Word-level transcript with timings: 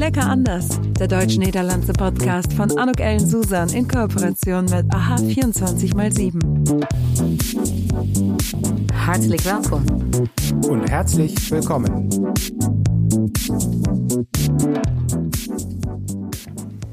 Lecker 0.00 0.24
anders, 0.24 0.66
der 0.98 1.08
deutsch-niederlandse 1.08 1.92
Podcast 1.92 2.50
von 2.54 2.70
Anuk 2.78 3.00
Ellen 3.00 3.28
Susan 3.28 3.68
in 3.68 3.86
Kooperation 3.86 4.64
mit 4.64 4.86
AHA 4.94 5.16
24x7. 5.16 6.40
Hartelijk 8.94 9.44
welkom. 9.44 9.84
Und 10.66 10.90
herzlich 10.90 11.50
willkommen. 11.50 12.08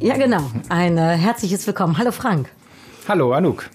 Ja, 0.01 0.17
genau. 0.17 0.51
Ein 0.67 0.97
äh, 0.97 1.15
herzliches 1.15 1.65
Willkommen. 1.65 1.97
Hallo 1.97 2.11
Frank. 2.11 2.49
Hallo 3.07 3.31
Anouk. 3.31 3.69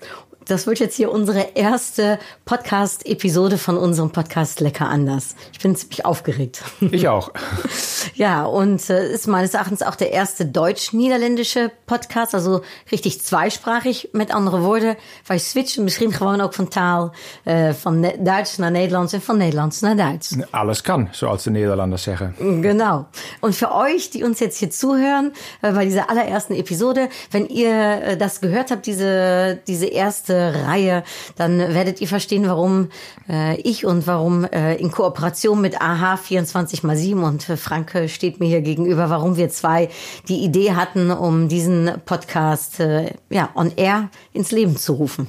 Das 0.45 0.67
wird 0.67 0.79
jetzt 0.79 0.97
hier 0.97 1.11
unsere 1.11 1.53
erste 1.55 2.19
Podcast-Episode 2.45 3.57
von 3.57 3.79
unserem 3.79 4.11
Podcast 4.11 4.61
Lecker 4.61 4.91
anders. 4.91 5.37
Ich 5.53 5.61
bin 5.61 5.75
ziemlich 5.75 6.05
aufgeregt. 6.05 6.63
Ich 6.91 7.09
auch. 7.09 7.31
Ja, 8.15 8.45
und 8.45 8.91
äh, 8.91 9.13
ist 9.13 9.27
meines 9.27 9.55
Erachtens 9.55 9.83
auch 9.83 9.95
der 9.95 10.11
erste 10.13 10.45
deutsch-niederländische 10.47 11.71
Podcast, 11.87 12.35
also 12.35 12.63
richtig 12.91 13.21
zweisprachig. 13.23 14.09
Met 14.13 14.31
andere 14.31 14.61
woorden, 14.61 14.97
wij 15.27 15.39
switchen 15.39 15.85
misschien 15.85 16.13
gewoon 16.13 16.41
ook 16.41 16.55
van 16.55 16.69
taal 16.69 17.13
äh, 17.45 17.71
van 17.73 18.01
Ne- 18.01 18.17
Duits 18.19 18.57
naar 18.59 18.71
Nederlands 18.71 19.13
en 19.13 19.21
van 19.23 19.37
Nederlands 19.37 19.81
naar 19.81 19.97
Duits. 19.97 20.37
Alles 20.51 20.83
kann, 20.83 21.09
zoals 21.11 21.43
de 21.43 21.51
Nederlanders 21.51 22.03
zeggen. 22.03 22.35
Genau. 22.39 23.07
Und 23.41 23.55
für 23.55 23.71
euch, 23.75 24.11
die 24.11 24.25
uns 24.25 24.39
jetzt 24.39 24.59
hier 24.59 24.71
zuhören, 24.71 25.33
äh, 25.61 25.73
bei 25.73 25.85
dieser 25.85 26.11
allerersten 26.11 26.55
Episode, 26.55 27.09
wenn 27.31 27.47
ihr 27.47 28.03
äh, 28.03 28.17
das 28.17 28.41
gehört 28.41 28.71
habt, 28.71 28.87
diese, 28.87 29.59
diese 29.67 29.87
erste 29.87 30.55
Reihe, 30.67 31.03
dann 31.37 31.59
werdet 31.59 32.01
ihr 32.01 32.09
verstehen, 32.09 32.47
warum 32.47 32.89
äh, 33.29 33.61
ich 33.61 33.85
und 33.87 34.07
warum 34.07 34.45
äh, 34.45 34.75
in 34.77 34.91
Kooperation 34.91 35.61
mit 35.61 35.81
AH 35.81 36.19
24x7 36.29 37.23
und 37.23 37.49
äh, 37.49 37.57
Frank 37.57 37.95
äh, 38.03 38.09
steht 38.09 38.41
mir 38.41 38.47
hier 38.47 38.61
gegenüber, 38.61 39.11
warum 39.11 39.37
wir 39.37 39.49
zwei 39.49 39.89
die 40.29 40.45
Idee 40.45 40.73
hatten, 40.73 41.11
um 41.11 41.49
diesen 41.49 41.91
Podcast 42.05 42.81
äh, 42.81 43.13
ja, 43.31 43.51
on 43.55 43.73
air 43.77 44.09
ins 44.33 44.51
Leben 44.51 44.77
zu 44.77 44.95
rufen. 44.95 45.29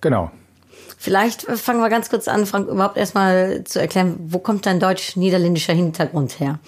Genau. 0.00 0.30
Vielleicht 0.98 1.48
äh, 1.48 1.56
fangen 1.56 1.80
wir 1.80 1.88
ganz 1.88 2.10
kurz 2.10 2.28
an, 2.28 2.46
Frank, 2.46 2.68
überhaupt 2.68 2.96
erstmal 2.96 3.64
zu 3.64 3.80
erklären, 3.80 4.16
wo 4.28 4.38
kommt 4.38 4.66
dein 4.66 4.80
deutsch-niederländischer 4.80 5.72
Hintergrund 5.72 6.40
her? 6.40 6.58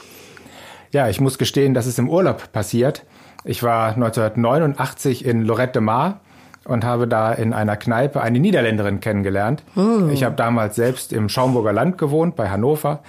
Ja, 0.93 1.09
ich 1.09 1.21
muss 1.21 1.39
gestehen, 1.39 1.75
das 1.75 1.87
ist 1.87 1.99
im 1.99 2.09
Urlaub 2.09 2.53
passiert. 2.53 3.05
Ich 3.45 3.63
war 3.63 3.95
1989 3.95 5.25
in 5.25 5.43
Lorette 5.43 5.73
de 5.73 5.83
Mar 5.83 6.21
und 6.65 6.85
habe 6.85 7.09
da 7.09 7.33
in 7.33 7.53
einer 7.53 7.77
Kneipe 7.77 8.21
eine 8.21 8.39
Niederländerin 8.39 9.01
kennengelernt. 9.01 9.65
Ich 10.13 10.23
habe 10.23 10.37
damals 10.37 10.77
selbst 10.77 11.13
im 11.13 11.29
Schaumburger 11.29 11.73
Land 11.73 11.99
gewohnt, 11.99 12.37
bei 12.37 12.51
Hannover, 12.51 13.01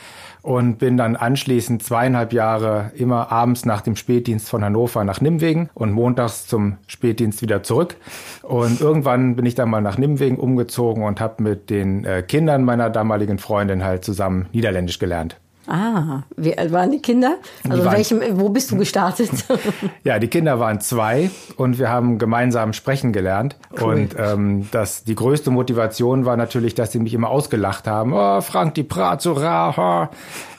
und 0.43 0.77
bin 0.77 0.97
dann 0.97 1.15
anschließend 1.15 1.81
zweieinhalb 1.81 2.33
Jahre 2.33 2.91
immer 2.95 3.31
abends 3.31 3.65
nach 3.65 3.81
dem 3.81 3.95
Spätdienst 3.95 4.49
von 4.49 4.63
Hannover 4.63 5.03
nach 5.05 5.21
Nimwegen 5.21 5.69
und 5.73 5.91
montags 5.91 6.45
zum 6.45 6.77
Spätdienst 6.85 7.41
wieder 7.41 7.63
zurück. 7.63 7.95
Und 8.43 8.81
irgendwann 8.81 9.35
bin 9.35 9.45
ich 9.45 9.55
dann 9.55 9.69
mal 9.69 9.81
nach 9.81 9.97
Nimwegen 9.97 10.37
umgezogen 10.37 11.03
und 11.03 11.21
habe 11.21 11.41
mit 11.41 11.69
den 11.69 12.03
äh, 12.03 12.21
Kindern 12.21 12.65
meiner 12.65 12.89
damaligen 12.89 13.39
Freundin 13.39 13.83
halt 13.83 14.03
zusammen 14.03 14.47
Niederländisch 14.51 14.99
gelernt. 14.99 15.37
Ah, 15.65 16.23
wie 16.35 16.57
alt 16.57 16.71
waren 16.73 16.91
die 16.91 17.01
Kinder? 17.01 17.37
Also 17.69 17.85
waren- 17.85 17.95
welchem, 17.95 18.21
wo 18.39 18.49
bist 18.49 18.71
du 18.71 18.77
gestartet? 18.77 19.29
Ja, 20.03 20.19
die 20.19 20.27
Kinder 20.27 20.59
waren 20.59 20.81
zwei 20.81 21.29
und 21.55 21.79
wir 21.79 21.89
haben 21.89 22.17
gemeinsam 22.17 22.73
sprechen 22.73 23.13
gelernt. 23.13 23.55
Und 23.71 24.15
ähm, 24.17 24.67
das, 24.71 25.05
die 25.05 25.15
größte 25.15 25.49
Motivation 25.51 26.25
war 26.25 26.35
natürlich, 26.35 26.75
dass 26.75 26.91
sie 26.91 26.99
mich 26.99 27.13
immer 27.13 27.29
ausgelacht 27.29 27.87
haben. 27.87 28.11
Oh, 28.13 28.41
Frank, 28.41 28.73
die 28.75 28.83
Prat 28.83 29.21
so 29.21 29.31
rar. 29.33 29.77
ha." 29.77 30.09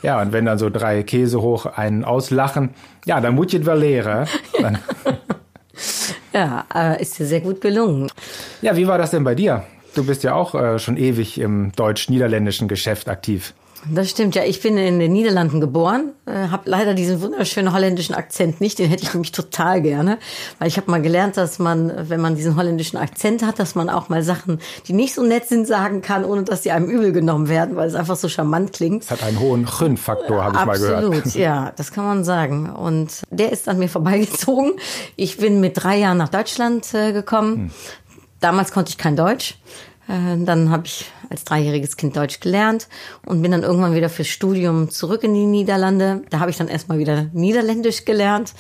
Ja, 0.03 0.21
und 0.23 0.33
wenn 0.33 0.47
dann 0.47 0.59
so 0.59 0.71
drei 0.71 1.03
Käse 1.03 1.43
hoch 1.43 1.67
einen 1.67 2.05
auslachen, 2.05 2.71
ja, 3.05 3.21
dann 3.21 3.37
wel 3.39 3.79
leren. 3.79 4.27
Dann, 4.61 4.79
ja, 6.33 6.65
äh, 6.75 7.03
ist 7.03 7.19
dir 7.19 7.27
sehr 7.27 7.41
gut 7.41 7.61
gelungen. 7.61 8.11
ja, 8.63 8.77
wie 8.77 8.87
war 8.87 8.99
das 8.99 9.11
denn 9.11 9.25
bei 9.25 9.35
dir? 9.35 9.65
Du 9.95 10.05
bist 10.05 10.25
ja 10.25 10.35
auch 10.35 10.55
äh, 10.55 10.79
schon 10.79 10.97
ewig 10.97 11.39
im 11.39 11.73
deutsch-niederländischen 11.73 12.67
Geschäft 12.69 13.09
aktiv. 13.09 13.55
Das 13.91 14.11
stimmt 14.11 14.35
ja. 14.35 14.45
Ich 14.45 14.61
bin 14.61 14.77
in 14.77 14.99
den 14.99 15.13
Niederlanden 15.13 15.61
geboren, 15.61 16.13
äh, 16.27 16.49
habe 16.49 16.63
leider 16.71 16.95
diesen 16.95 17.21
wunderschönen 17.21 17.73
holländischen 17.73 18.15
Akzent 18.15 18.61
nicht. 18.61 18.79
Den 18.79 18.89
hätte 18.89 19.03
ich 19.03 19.13
nämlich 19.13 19.33
total 19.33 19.83
gerne, 19.83 20.19
weil 20.59 20.69
ich 20.69 20.77
habe 20.77 20.91
mal 20.91 21.03
gelernt, 21.03 21.37
dass 21.37 21.59
man, 21.59 21.93
wenn 22.09 22.21
man 22.21 22.37
diesen 22.37 22.57
holländischen 22.57 22.99
Akzent 22.99 23.45
hat, 23.45 23.59
dass 23.59 23.75
man 23.75 23.89
auch 23.89 24.09
mal 24.09 24.23
Sachen, 24.23 24.61
die 24.87 24.93
nicht 24.93 25.15
so 25.15 25.23
nett 25.23 25.47
sind, 25.47 25.67
sagen 25.67 26.03
kann, 26.03 26.25
ohne 26.25 26.45
dass 26.45 26.63
sie 26.63 26.71
einem 26.71 26.89
übel 26.89 27.13
genommen 27.13 27.49
werden, 27.49 27.77
weil 27.77 27.89
es 27.89 27.95
einfach 27.95 28.17
so 28.17 28.29
charmant 28.29 28.73
klingt. 28.73 29.05
Es 29.05 29.11
hat 29.11 29.23
einen 29.23 29.39
hohen 29.39 29.67
Chün-Faktor, 29.67 30.45
habe 30.45 30.57
ich 30.59 30.65
mal 30.65 30.79
gehört. 30.79 31.05
Absolut, 31.05 31.35
ja, 31.35 31.73
das 31.77 31.93
kann 31.93 32.05
man 32.05 32.25
sagen. 32.25 32.71
Und 32.71 33.23
der 33.31 33.53
ist 33.53 33.69
an 33.69 33.79
mir 33.79 33.89
vorbeigezogen. 33.89 34.73
Ich 35.17 35.37
bin 35.37 35.61
mit 35.61 35.83
drei 35.83 35.99
Jahren 35.99 36.19
nach 36.19 36.29
Deutschland 36.29 36.93
äh, 36.95 37.13
gekommen. 37.13 37.73
Damals 38.41 38.73
konnte 38.73 38.91
ich 38.91 38.99
kein 38.99 39.17
Deutsch. 39.17 39.57
Äh, 40.09 40.45
dann 40.45 40.71
habe 40.71 40.87
ich 40.87 41.07
als 41.31 41.45
dreijähriges 41.45 41.97
Kind 41.97 42.17
Deutsch 42.17 42.41
gelernt 42.41 42.89
und 43.25 43.43
bin 43.43 43.51
dann 43.51 43.63
irgendwann 43.63 43.95
wieder 43.95 44.09
fürs 44.09 44.29
Studium 44.29 44.91
zurück 44.91 45.25
in 45.25 45.35
die 45.35 45.47
Niederlande. 45.47 46.23
Da 46.31 46.41
habe 46.41 46.51
ich 46.51 46.57
dann 46.57 46.69
erstmal 46.69 46.99
wieder 46.99 47.27
Niederländisch 47.33 48.05
gelernt. 48.05 48.55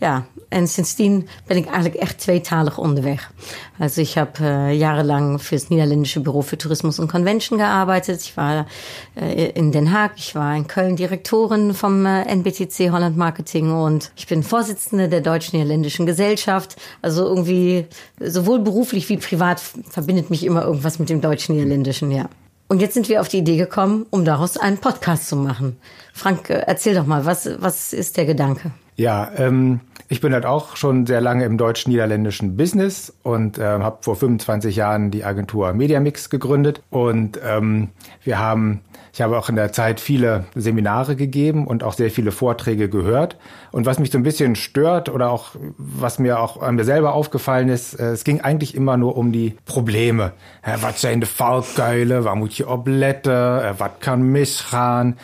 Ja, 0.00 0.26
en 0.48 0.68
sindsdien 0.68 1.28
ben 1.46 1.56
ik 1.56 1.66
eigenlijk 1.66 1.94
echt 1.94 2.18
tweetalig 2.18 2.78
onderweg. 2.78 3.30
Also 3.78 4.00
ich 4.00 4.16
habe 4.16 4.32
äh, 4.40 4.72
jahrelang 4.72 5.38
fürs 5.38 5.68
niederländische 5.68 6.20
Büro 6.20 6.42
für 6.42 6.56
Tourismus 6.56 6.98
und 6.98 7.10
Convention 7.10 7.58
gearbeitet. 7.58 8.20
Ich 8.22 8.36
war 8.36 8.66
äh, 9.14 9.50
in 9.50 9.72
Den 9.72 9.92
Haag, 9.92 10.12
ich 10.16 10.34
war 10.34 10.56
in 10.56 10.66
Köln 10.66 10.96
Direktorin 10.96 11.74
vom 11.74 12.06
äh, 12.06 12.22
NBTC 12.24 12.90
Holland 12.90 13.16
Marketing 13.16 13.72
und 13.72 14.12
ich 14.16 14.26
bin 14.26 14.42
Vorsitzende 14.42 15.08
der 15.08 15.20
deutsch-niederländischen 15.20 16.06
Gesellschaft. 16.06 16.76
Also 17.02 17.26
irgendwie 17.26 17.86
sowohl 18.20 18.60
beruflich 18.60 19.08
wie 19.08 19.18
privat 19.18 19.60
verbindet 19.90 20.30
mich 20.30 20.44
immer 20.44 20.62
irgendwas 20.62 20.85
mit 20.98 21.08
dem 21.10 21.20
deutsch-niederländischen, 21.20 22.10
ja. 22.10 22.28
Und 22.68 22.80
jetzt 22.80 22.94
sind 22.94 23.08
wir 23.08 23.20
auf 23.20 23.28
die 23.28 23.38
Idee 23.38 23.56
gekommen, 23.56 24.06
um 24.10 24.24
daraus 24.24 24.56
einen 24.56 24.78
Podcast 24.78 25.28
zu 25.28 25.36
machen. 25.36 25.76
Frank, 26.12 26.50
äh, 26.50 26.64
erzähl 26.66 26.94
doch 26.94 27.06
mal, 27.06 27.24
was, 27.24 27.48
was 27.60 27.92
ist 27.92 28.16
der 28.16 28.26
Gedanke? 28.26 28.72
Ja, 28.96 29.30
ähm, 29.36 29.80
ich 30.08 30.20
bin 30.20 30.32
halt 30.32 30.46
auch 30.46 30.76
schon 30.76 31.06
sehr 31.06 31.20
lange 31.20 31.44
im 31.44 31.58
deutsch-niederländischen 31.58 32.56
Business 32.56 33.12
und 33.22 33.58
ähm, 33.58 33.82
habe 33.82 33.98
vor 34.02 34.16
25 34.16 34.76
Jahren 34.76 35.10
die 35.10 35.24
Agentur 35.24 35.72
Mediamix 35.72 36.30
gegründet. 36.30 36.82
Und 36.90 37.40
ähm, 37.44 37.88
wir 38.22 38.38
haben, 38.38 38.80
ich 39.12 39.20
habe 39.20 39.36
auch 39.36 39.48
in 39.48 39.56
der 39.56 39.72
Zeit 39.72 39.98
viele 39.98 40.44
Seminare 40.54 41.16
gegeben 41.16 41.66
und 41.66 41.82
auch 41.82 41.94
sehr 41.94 42.10
viele 42.10 42.30
Vorträge 42.30 42.88
gehört. 42.88 43.36
Und 43.72 43.84
was 43.84 43.98
mich 43.98 44.10
so 44.10 44.18
ein 44.18 44.22
bisschen 44.22 44.54
stört 44.54 45.08
oder 45.08 45.30
auch 45.30 45.56
was 45.76 46.18
mir 46.18 46.38
auch 46.38 46.62
an 46.62 46.76
mir 46.76 46.84
selber 46.84 47.14
aufgefallen 47.14 47.68
ist, 47.68 47.94
äh, 47.94 48.10
es 48.10 48.22
ging 48.22 48.40
eigentlich 48.40 48.74
immer 48.74 48.96
nur 48.96 49.16
um 49.16 49.32
die 49.32 49.56
Probleme. 49.64 50.32
Äh, 50.62 50.76
was 50.82 51.00
zijn 51.00 51.20
de 51.20 51.28
Fallgeile? 51.28 52.24
Waar 52.24 52.36
moet 52.36 52.56
je 52.56 52.68
op 52.68 52.86
letten? 52.86 53.32
Äh, 53.32 53.74
was 53.78 53.90
kann 54.00 54.22
missgaan? 54.22 55.16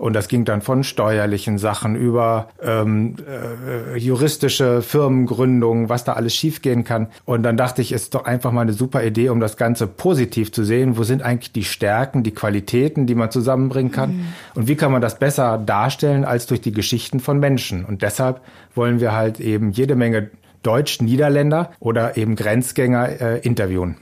Und 0.00 0.14
das 0.14 0.28
ging 0.28 0.46
dann 0.46 0.62
von 0.62 0.82
steuerlichen 0.82 1.58
Sachen 1.58 1.94
über 1.94 2.48
ähm, 2.62 3.16
äh, 3.18 3.98
juristische 4.30 4.80
Firmengründungen, 4.80 5.88
was 5.88 6.04
da 6.04 6.12
alles 6.12 6.36
schiefgehen 6.36 6.84
kann. 6.84 7.08
Und 7.24 7.42
dann 7.42 7.56
dachte 7.56 7.82
ich, 7.82 7.90
es 7.90 8.02
ist 8.02 8.14
doch 8.14 8.26
einfach 8.26 8.52
mal 8.52 8.60
eine 8.60 8.72
super 8.72 9.02
Idee, 9.02 9.28
um 9.28 9.40
das 9.40 9.56
Ganze 9.56 9.88
positiv 9.88 10.52
zu 10.52 10.62
sehen. 10.62 10.96
Wo 10.96 11.02
sind 11.02 11.22
eigentlich 11.22 11.52
die 11.52 11.64
Stärken, 11.64 12.22
die 12.22 12.30
Qualitäten, 12.30 13.06
die 13.06 13.16
man 13.16 13.32
zusammenbringen 13.32 13.90
kann? 13.90 14.32
Und 14.54 14.68
wie 14.68 14.76
kann 14.76 14.92
man 14.92 15.02
das 15.02 15.18
besser 15.18 15.58
darstellen 15.58 16.24
als 16.24 16.46
durch 16.46 16.60
die 16.60 16.70
Geschichten 16.70 17.18
von 17.18 17.40
Menschen? 17.40 17.84
Und 17.84 18.02
deshalb 18.02 18.40
wollen 18.76 19.00
wir 19.00 19.12
halt 19.12 19.40
eben 19.40 19.72
jede 19.72 19.96
Menge 19.96 20.30
Deutsch-Niederländer 20.62 21.72
oder 21.80 22.16
eben 22.16 22.36
Grenzgänger 22.36 23.20
äh, 23.20 23.38
interviewen. 23.40 23.96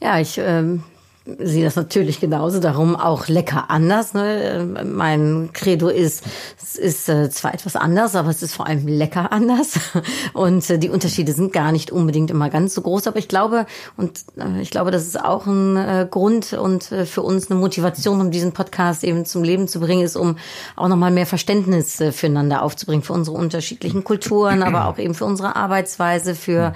Ja, 0.00 0.18
ich 0.18 0.40
ähm, 0.42 0.82
sehe 1.26 1.64
das 1.64 1.74
natürlich 1.76 2.20
genauso, 2.20 2.60
darum 2.60 2.96
auch 2.96 3.28
lecker 3.28 3.70
anders. 3.70 4.12
Ne? 4.12 4.84
Mein 4.84 5.50
Credo 5.54 5.88
ist, 5.88 6.22
es 6.62 6.76
ist 6.76 7.08
äh, 7.08 7.30
zwar 7.30 7.54
etwas 7.54 7.76
anders, 7.76 8.14
aber 8.14 8.28
es 8.28 8.42
ist 8.42 8.54
vor 8.54 8.66
allem 8.66 8.86
lecker 8.86 9.32
anders. 9.32 9.78
Und 10.34 10.68
äh, 10.68 10.78
die 10.78 10.90
Unterschiede 10.90 11.32
sind 11.32 11.52
gar 11.52 11.72
nicht 11.72 11.90
unbedingt 11.90 12.30
immer 12.30 12.50
ganz 12.50 12.74
so 12.74 12.82
groß. 12.82 13.06
Aber 13.06 13.18
ich 13.18 13.28
glaube, 13.28 13.64
und 13.96 14.24
äh, 14.36 14.60
ich 14.60 14.70
glaube, 14.70 14.90
das 14.90 15.06
ist 15.06 15.18
auch 15.18 15.46
ein 15.46 16.08
Grund 16.10 16.52
und 16.52 16.84
für 16.84 17.22
uns 17.22 17.50
eine 17.50 17.58
Motivation, 17.58 18.20
um 18.20 18.30
diesen 18.30 18.52
Podcast 18.52 19.04
eben 19.04 19.24
zum 19.24 19.42
Leben 19.42 19.68
zu 19.68 19.80
bringen, 19.80 20.04
ist, 20.04 20.16
um 20.16 20.36
auch 20.76 20.88
nochmal 20.88 21.10
mehr 21.10 21.26
Verständnis 21.26 22.02
füreinander 22.12 22.62
aufzubringen, 22.62 23.02
für 23.02 23.12
unsere 23.12 23.36
unterschiedlichen 23.36 24.04
Kulturen, 24.04 24.62
aber 24.62 24.88
auch 24.88 24.98
eben 24.98 25.14
für 25.14 25.24
unsere 25.24 25.56
Arbeitsweise, 25.56 26.34
für 26.34 26.74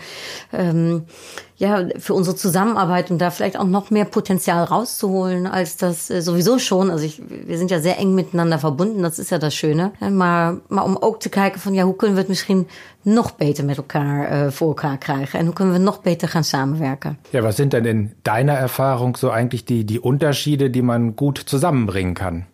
ähm, 0.53 1.05
ja, 1.59 1.89
für 1.99 2.15
unsere 2.15 2.37
Zusammenarbeit 2.37 3.11
und 3.11 3.19
da 3.19 3.31
vielleicht 3.31 3.59
auch 3.59 3.67
noch 3.67 3.91
mehr 3.91 4.05
Potenzial 4.05 4.63
rauszuholen, 4.63 5.49
als 5.49 5.77
das 5.77 6.09
äh, 6.09 6.23
sowieso 6.23 6.59
schon. 6.61 6.89
Also 6.89 7.05
ich, 7.05 7.21
wir 7.29 7.59
sind 7.59 7.71
ja 7.71 7.81
sehr 7.81 7.99
eng 7.99 8.15
miteinander 8.15 8.61
verbunden, 8.61 9.03
das 9.03 9.19
ist 9.19 9.31
ja 9.31 9.39
das 9.39 9.55
Schöne. 9.55 9.93
Maar, 10.11 10.57
maar 10.69 10.85
om 10.85 10.97
ook 11.01 11.21
te 11.21 11.29
kijken 11.29 11.61
van, 11.61 11.75
ja, 11.75 11.85
hoe 11.85 11.97
kunnen 11.97 12.15
we 12.15 12.21
het 12.21 12.29
misschien 12.29 12.69
nog 13.03 13.37
beter 13.37 13.65
met 13.65 13.77
elkaar 13.77 14.31
äh, 14.31 14.51
voor 14.51 14.69
elkaar 14.69 14.99
krijgen? 14.99 15.39
En 15.39 15.45
hoe 15.45 15.55
kunnen 15.55 15.75
we 15.75 15.81
nog 15.81 16.01
beter 16.03 16.29
gaan 16.29 16.45
samenwerken? 16.45 17.19
Ja, 17.31 17.43
was 17.43 17.57
sind 17.57 17.73
denn 17.73 17.85
in 17.85 18.13
deiner 18.23 18.57
Erfahrung 18.57 19.17
so 19.17 19.29
eigentlich 19.29 19.65
die, 19.65 19.85
die 19.85 20.01
Unterschiede, 20.01 20.71
die 20.71 20.83
man 20.83 21.17
gut 21.17 21.43
zusammenbringen 21.45 22.15
kann? 22.15 22.47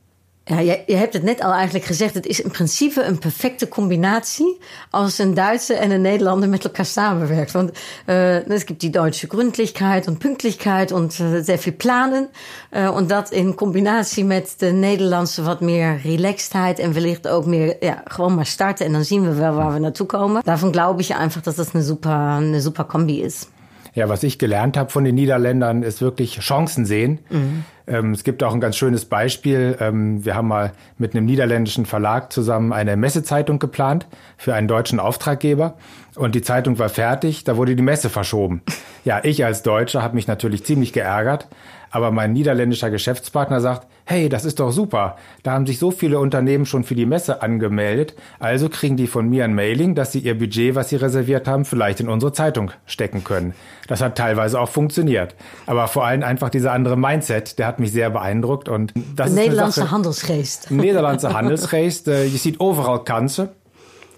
Ja, 0.46 0.58
je, 0.58 0.82
je, 0.86 0.96
hebt 0.96 1.12
het 1.12 1.22
net 1.22 1.40
al 1.40 1.52
eigenlijk 1.52 1.84
gezegd. 1.84 2.14
Het 2.14 2.26
is 2.26 2.40
in 2.40 2.50
principe 2.50 3.02
een 3.02 3.18
perfecte 3.18 3.68
combinatie 3.68 4.58
als 4.90 5.18
een 5.18 5.34
Duitse 5.34 5.74
en 5.74 5.90
een 5.90 6.00
Nederlander 6.00 6.48
met 6.48 6.64
elkaar 6.64 6.84
samenwerkt. 6.84 7.52
Want 7.52 7.70
uh, 8.06 8.48
es 8.48 8.64
gibt 8.64 8.80
die 8.80 8.90
deutsche 8.90 9.26
Gründlichkeit 9.26 10.08
und 10.08 10.18
Pünktlichkeit 10.18 10.92
und 10.92 11.20
uh, 11.20 11.42
sehr 11.42 11.58
viel 11.58 11.72
planen. 11.72 12.28
Uh, 12.76 12.94
und 12.94 13.10
dat 13.10 13.30
in 13.30 13.54
combinatie 13.54 14.24
met 14.24 14.54
de 14.58 14.66
Nederlandse 14.66 15.42
wat 15.42 15.60
meer 15.60 16.00
relaxedheid 16.02 16.78
en 16.78 16.92
wellicht 16.92 17.28
ook 17.28 17.46
meer 17.46 17.76
ja, 17.80 18.02
gewoon 18.04 18.34
maar 18.34 18.46
starten 18.46 18.86
en 18.86 18.92
dan 18.92 19.04
zien 19.04 19.22
we 19.22 19.34
wel 19.34 19.54
waar 19.54 19.72
we 19.72 19.78
naartoe 19.78 20.06
komen. 20.06 20.42
Daarvan 20.44 20.72
glaube 20.72 21.00
ich 21.00 21.14
einfach, 21.14 21.42
dass 21.42 21.54
das 21.54 21.74
eine 21.74 21.84
super, 21.84 22.36
eine 22.36 22.60
super 22.60 22.84
Kombi 22.84 23.22
ist. 23.22 23.48
Ja, 23.94 24.08
was 24.08 24.24
ich 24.24 24.40
gelernt 24.40 24.76
habe 24.76 24.90
von 24.90 25.04
den 25.04 25.14
Niederländern, 25.14 25.84
ist 25.84 26.00
wirklich 26.00 26.40
Chancen 26.40 26.84
sehen. 26.84 27.20
Mhm. 27.30 27.64
Ähm, 27.86 28.10
es 28.12 28.24
gibt 28.24 28.42
auch 28.42 28.52
ein 28.52 28.60
ganz 28.60 28.76
schönes 28.76 29.04
Beispiel. 29.04 29.76
Ähm, 29.78 30.24
wir 30.24 30.34
haben 30.34 30.48
mal 30.48 30.72
mit 30.98 31.14
einem 31.14 31.26
niederländischen 31.26 31.86
Verlag 31.86 32.32
zusammen 32.32 32.72
eine 32.72 32.96
Messezeitung 32.96 33.60
geplant 33.60 34.06
für 34.36 34.54
einen 34.54 34.66
deutschen 34.66 34.98
Auftraggeber. 34.98 35.76
Und 36.16 36.34
die 36.34 36.42
Zeitung 36.42 36.78
war 36.78 36.88
fertig, 36.88 37.44
da 37.44 37.56
wurde 37.56 37.76
die 37.76 37.82
Messe 37.82 38.10
verschoben. 38.10 38.62
Ja, 39.06 39.20
ich 39.22 39.44
als 39.44 39.62
Deutscher 39.62 40.02
habe 40.02 40.14
mich 40.14 40.28
natürlich 40.28 40.64
ziemlich 40.64 40.94
geärgert, 40.94 41.46
aber 41.90 42.10
mein 42.10 42.32
niederländischer 42.32 42.88
Geschäftspartner 42.88 43.60
sagt, 43.60 43.86
hey, 44.04 44.28
das 44.28 44.44
ist 44.44 44.60
doch 44.60 44.70
super. 44.70 45.16
Da 45.42 45.52
haben 45.52 45.66
sich 45.66 45.78
so 45.78 45.90
viele 45.90 46.18
Unternehmen 46.18 46.66
schon 46.66 46.84
für 46.84 46.94
die 46.94 47.06
Messe 47.06 47.42
angemeldet. 47.42 48.14
Also 48.38 48.68
kriegen 48.68 48.96
die 48.96 49.06
von 49.06 49.28
mir 49.28 49.44
ein 49.44 49.54
Mailing, 49.54 49.94
dass 49.94 50.12
sie 50.12 50.18
ihr 50.18 50.38
Budget, 50.38 50.74
was 50.74 50.90
sie 50.90 50.96
reserviert 50.96 51.48
haben, 51.48 51.64
vielleicht 51.64 52.00
in 52.00 52.08
unsere 52.08 52.32
Zeitung 52.32 52.70
stecken 52.86 53.24
können. 53.24 53.54
Das 53.86 54.00
hat 54.00 54.16
teilweise 54.16 54.60
auch 54.60 54.68
funktioniert. 54.68 55.34
Aber 55.66 55.88
vor 55.88 56.04
allem 56.04 56.22
einfach 56.22 56.50
dieser 56.50 56.72
andere 56.72 56.96
Mindset, 56.96 57.58
der 57.58 57.66
hat 57.66 57.80
mich 57.80 57.92
sehr 57.92 58.10
beeindruckt. 58.10 58.68
Und 58.68 58.92
das 59.16 59.34
de 59.34 59.44
Nederlandse 59.44 59.90
Handelsgeest. 59.90 60.70
Nederlandse 60.70 61.32
Handelsgeest. 61.32 62.08
Uh, 62.08 62.24
je 62.24 62.38
ziet 62.38 62.58
overal 62.58 63.02
kansen. 63.02 63.50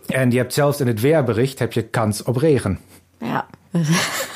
En 0.07 0.31
je 0.31 0.39
hebt 0.39 0.55
zelfs 0.55 0.81
in 0.81 0.87
het 0.87 1.01
weerbericht 1.01 1.59
heb 1.59 1.73
je 1.73 1.83
kans 1.83 2.23
op 2.23 2.37
regen. 2.37 2.79
Ja. 3.19 3.47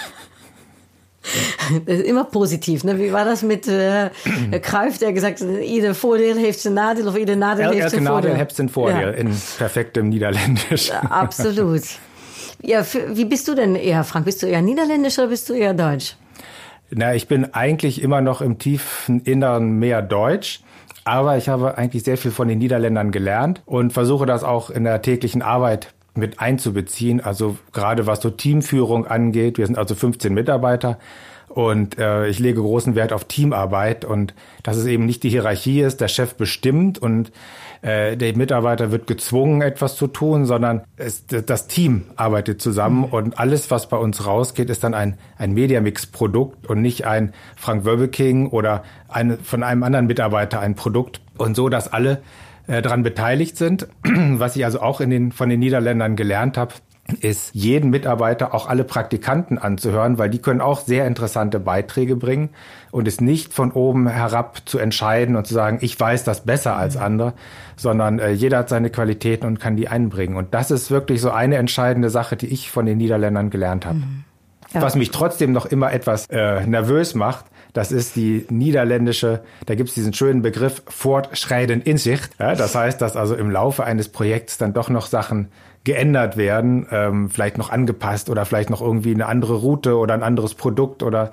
Das 1.86 1.98
ist 1.98 2.04
immer 2.04 2.24
positiv. 2.24 2.84
Ne? 2.84 2.98
Wie 2.98 3.12
war 3.12 3.24
das 3.24 3.42
mit 3.42 3.68
äh, 3.68 4.10
Kruif, 4.60 4.98
der 4.98 5.12
gesagt 5.12 5.40
hat, 5.40 5.48
jede 5.62 5.94
Voordeel 5.94 6.36
heeft 6.36 6.60
zijn 6.60 6.74
nadeel 6.74 7.06
of 7.06 7.16
jede 7.16 7.34
nadeel 7.34 7.70
El, 7.70 7.72
heeft 7.72 7.90
zijn 7.90 8.02
nadeel 8.02 8.20
voordeel? 8.20 8.36
heeft 8.36 8.54
zijn 8.54 8.70
voordeel 8.70 9.08
ja. 9.08 9.14
in 9.14 9.34
perfektem 9.58 10.08
Niederländisch. 10.08 10.90
Absolut. 11.08 11.98
Ja, 12.62 12.84
für, 12.84 13.16
wie 13.16 13.26
bist 13.26 13.48
du 13.48 13.54
denn 13.54 13.74
eher, 13.74 14.04
Frank? 14.04 14.24
Bist 14.24 14.42
du 14.42 14.46
eher 14.46 14.62
Niederländisch 14.62 15.18
oder 15.18 15.28
bist 15.28 15.48
du 15.48 15.54
eher 15.54 15.74
Deutsch? 15.74 16.16
Na, 16.90 17.14
ich 17.14 17.28
bin 17.28 17.54
eigentlich 17.54 18.02
immer 18.02 18.20
noch 18.20 18.40
im 18.40 18.58
tiefen 18.58 19.20
Inneren 19.20 19.78
mehr 19.78 20.02
Deutsch. 20.02 20.60
Aber 21.04 21.36
ich 21.36 21.48
habe 21.48 21.78
eigentlich 21.78 22.04
sehr 22.04 22.18
viel 22.18 22.30
von 22.30 22.48
den 22.48 22.58
Niederländern 22.58 23.10
gelernt 23.10 23.62
und 23.64 23.92
versuche 23.92 24.26
das 24.26 24.44
auch 24.44 24.70
in 24.70 24.84
der 24.84 25.00
täglichen 25.02 25.42
Arbeit 25.42 25.94
mit 26.14 26.40
einzubeziehen. 26.40 27.20
Also 27.20 27.56
gerade 27.72 28.06
was 28.06 28.20
so 28.20 28.30
Teamführung 28.30 29.06
angeht. 29.06 29.58
Wir 29.58 29.66
sind 29.66 29.78
also 29.78 29.94
15 29.94 30.34
Mitarbeiter 30.34 30.98
und 31.50 31.98
äh, 31.98 32.28
ich 32.28 32.38
lege 32.38 32.60
großen 32.60 32.94
Wert 32.94 33.12
auf 33.12 33.24
Teamarbeit 33.24 34.04
und 34.04 34.34
dass 34.62 34.76
es 34.76 34.86
eben 34.86 35.04
nicht 35.04 35.24
die 35.24 35.30
Hierarchie 35.30 35.80
ist, 35.80 36.00
der 36.00 36.06
Chef 36.06 36.36
bestimmt 36.36 36.98
und 36.98 37.32
äh, 37.82 38.16
der 38.16 38.36
Mitarbeiter 38.36 38.92
wird 38.92 39.08
gezwungen, 39.08 39.60
etwas 39.60 39.96
zu 39.96 40.06
tun, 40.06 40.46
sondern 40.46 40.82
es, 40.96 41.26
das 41.26 41.66
Team 41.66 42.04
arbeitet 42.14 42.62
zusammen 42.62 43.06
mhm. 43.08 43.12
und 43.12 43.38
alles, 43.40 43.68
was 43.70 43.88
bei 43.88 43.96
uns 43.96 44.24
rausgeht, 44.26 44.70
ist 44.70 44.84
dann 44.84 44.94
ein, 44.94 45.18
ein 45.38 45.52
Mediamix-Produkt 45.52 46.68
und 46.68 46.82
nicht 46.82 47.04
ein 47.04 47.32
Frank 47.56 47.84
Wöbeking 47.84 48.46
oder 48.46 48.84
ein, 49.08 49.38
von 49.38 49.64
einem 49.64 49.82
anderen 49.82 50.06
Mitarbeiter 50.06 50.60
ein 50.60 50.76
Produkt. 50.76 51.20
Und 51.36 51.56
so, 51.56 51.68
dass 51.68 51.92
alle 51.92 52.22
äh, 52.68 52.80
daran 52.80 53.02
beteiligt 53.02 53.56
sind, 53.56 53.88
was 54.04 54.54
ich 54.54 54.64
also 54.64 54.80
auch 54.80 55.00
in 55.00 55.10
den, 55.10 55.32
von 55.32 55.48
den 55.48 55.58
Niederländern 55.58 56.14
gelernt 56.14 56.56
habe, 56.56 56.74
ist 57.20 57.54
jeden 57.54 57.90
Mitarbeiter, 57.90 58.54
auch 58.54 58.68
alle 58.68 58.84
Praktikanten 58.84 59.58
anzuhören, 59.58 60.18
weil 60.18 60.30
die 60.30 60.38
können 60.38 60.60
auch 60.60 60.80
sehr 60.80 61.06
interessante 61.06 61.60
Beiträge 61.60 62.16
bringen 62.16 62.50
und 62.90 63.08
es 63.08 63.20
nicht 63.20 63.52
von 63.52 63.72
oben 63.72 64.08
herab 64.08 64.62
zu 64.64 64.78
entscheiden 64.78 65.36
und 65.36 65.46
zu 65.46 65.54
sagen, 65.54 65.78
ich 65.80 65.98
weiß 65.98 66.24
das 66.24 66.42
besser 66.44 66.76
als 66.76 66.96
mhm. 66.96 67.02
andere, 67.02 67.32
sondern 67.76 68.18
äh, 68.18 68.30
jeder 68.32 68.58
hat 68.58 68.68
seine 68.68 68.90
Qualitäten 68.90 69.46
und 69.46 69.60
kann 69.60 69.76
die 69.76 69.88
einbringen. 69.88 70.36
Und 70.36 70.54
das 70.54 70.70
ist 70.70 70.90
wirklich 70.90 71.20
so 71.20 71.30
eine 71.30 71.56
entscheidende 71.56 72.10
Sache, 72.10 72.36
die 72.36 72.46
ich 72.46 72.70
von 72.70 72.86
den 72.86 72.98
Niederländern 72.98 73.50
gelernt 73.50 73.86
habe. 73.86 73.98
Mhm. 73.98 74.24
Ja. 74.72 74.82
Was 74.82 74.94
mich 74.94 75.10
trotzdem 75.10 75.52
noch 75.52 75.66
immer 75.66 75.92
etwas 75.92 76.26
äh, 76.30 76.64
nervös 76.66 77.14
macht, 77.14 77.46
das 77.72 77.92
ist 77.92 78.16
die 78.16 78.46
niederländische, 78.50 79.42
da 79.66 79.74
gibt 79.74 79.88
es 79.90 79.94
diesen 79.94 80.12
schönen 80.12 80.42
Begriff 80.42 80.82
Fortschreiten 80.88 81.82
in 81.82 81.98
Sicht. 81.98 82.30
Ja, 82.38 82.54
das 82.54 82.74
heißt, 82.74 83.00
dass 83.00 83.16
also 83.16 83.34
im 83.34 83.50
Laufe 83.50 83.84
eines 83.84 84.08
Projekts 84.08 84.58
dann 84.58 84.72
doch 84.72 84.88
noch 84.88 85.06
Sachen 85.06 85.48
geändert 85.84 86.36
werden, 86.36 86.86
ähm, 86.90 87.30
vielleicht 87.30 87.58
noch 87.58 87.70
angepasst 87.70 88.28
oder 88.28 88.44
vielleicht 88.44 88.70
noch 88.70 88.82
irgendwie 88.82 89.14
eine 89.14 89.26
andere 89.26 89.54
Route 89.54 89.96
oder 89.96 90.14
ein 90.14 90.22
anderes 90.22 90.54
Produkt 90.54 91.02
oder 91.02 91.30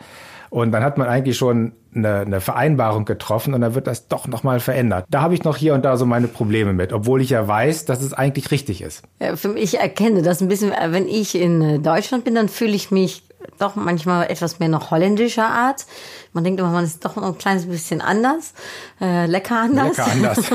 und 0.50 0.72
dann 0.72 0.84
hat 0.84 0.98
man 0.98 1.08
eigentlich 1.08 1.38
schon 1.38 1.74
eine, 1.94 2.20
eine 2.20 2.42
Vereinbarung 2.42 3.06
getroffen 3.06 3.54
und 3.54 3.62
dann 3.62 3.76
wird 3.76 3.88
das 3.88 4.08
doch 4.08 4.28
nochmal 4.28 4.60
verändert. 4.60 5.06
Da 5.10 5.22
habe 5.22 5.34
ich 5.34 5.44
noch 5.44 5.58
hier 5.58 5.74
und 5.74 5.84
da 5.84 5.98
so 5.98 6.06
meine 6.06 6.28
Probleme 6.28 6.74
mit, 6.74 6.94
obwohl 6.94 7.22
ich 7.22 7.32
ja 7.32 7.48
weiß, 7.48 7.86
dass 7.86 8.02
es 8.02 8.14
eigentlich 8.14 8.52
richtig 8.52 8.82
ist. 8.82 9.04
Ja, 9.20 9.34
ich 9.56 9.80
erkenne 9.80 10.22
das 10.22 10.42
ein 10.42 10.48
bisschen, 10.48 10.72
wenn 10.90 11.08
ich 11.08 11.36
in 11.36 11.62
äh, 11.62 11.80
Deutschland 11.80 12.24
bin, 12.24 12.36
dann 12.36 12.50
fühle 12.50 12.74
ich 12.74 12.92
mich 12.92 13.24
doch 13.58 13.76
manchmal 13.76 14.30
etwas 14.30 14.60
mehr 14.60 14.70
noch 14.70 14.92
holländischer 14.92 15.50
Art. 15.50 15.86
Man 16.34 16.44
denkt 16.44 16.60
immer, 16.60 16.70
man 16.70 16.84
ist 16.84 17.04
doch 17.04 17.18
ein 17.18 17.38
kleines 17.38 17.66
bisschen 17.66 18.02
anders, 18.02 18.54
äh, 19.02 19.26
lekker 19.26 19.60
anders. 19.60 19.98
Lekker 19.98 20.12
anders. 20.12 20.52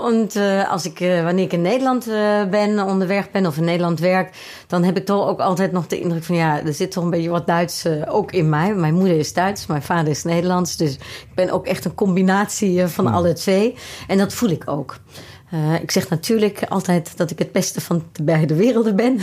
und 0.04 0.36
äh, 0.36 0.62
als 0.62 0.86
ik, 0.86 1.00
äh, 1.00 1.24
wanneer 1.24 1.44
ik 1.44 1.52
in 1.52 1.62
Nederland 1.62 2.06
äh, 2.08 2.46
ben, 2.46 2.78
onderweg 2.80 3.30
ben 3.32 3.46
of 3.46 3.58
in 3.58 3.64
Nederland 3.64 4.00
werk, 4.00 4.32
dan 4.68 4.84
heb 4.84 4.96
ik 4.96 5.06
toch 5.06 5.28
ook 5.28 5.40
altijd 5.40 5.72
nog 5.72 5.86
de 5.86 6.00
indruk 6.00 6.24
van 6.24 6.36
ja, 6.36 6.62
er 6.62 6.74
zit 6.74 6.90
toch 6.90 7.04
een 7.04 7.10
beetje 7.10 7.30
wat 7.30 7.46
Duits 7.46 7.84
uh, 7.84 8.02
ook 8.08 8.32
in 8.32 8.48
mij. 8.48 8.74
Mijn 8.74 8.94
moeder 8.94 9.18
is 9.18 9.32
Duits, 9.32 9.66
mijn 9.66 9.82
vader 9.82 10.08
is 10.08 10.24
Nederlands, 10.24 10.76
dus 10.76 10.94
ik 10.94 11.34
ben 11.34 11.50
ook 11.50 11.66
echt 11.66 11.84
een 11.84 11.94
combinatie 11.94 12.86
van 12.86 13.06
hmm. 13.06 13.14
alle 13.14 13.32
twee. 13.32 13.74
En 14.06 14.18
dat 14.18 14.32
voel 14.32 14.50
ik 14.50 14.62
ook. 14.66 14.96
Uh, 15.54 15.80
ik 15.80 15.90
zeg 15.90 16.08
natuurlijk 16.08 16.64
altijd 16.68 17.16
dat 17.16 17.30
ik 17.30 17.38
het 17.38 17.52
beste 17.52 17.80
van 17.80 18.04
de 18.12 18.22
beide 18.22 18.54
werelden 18.54 18.96
ben. 18.96 19.20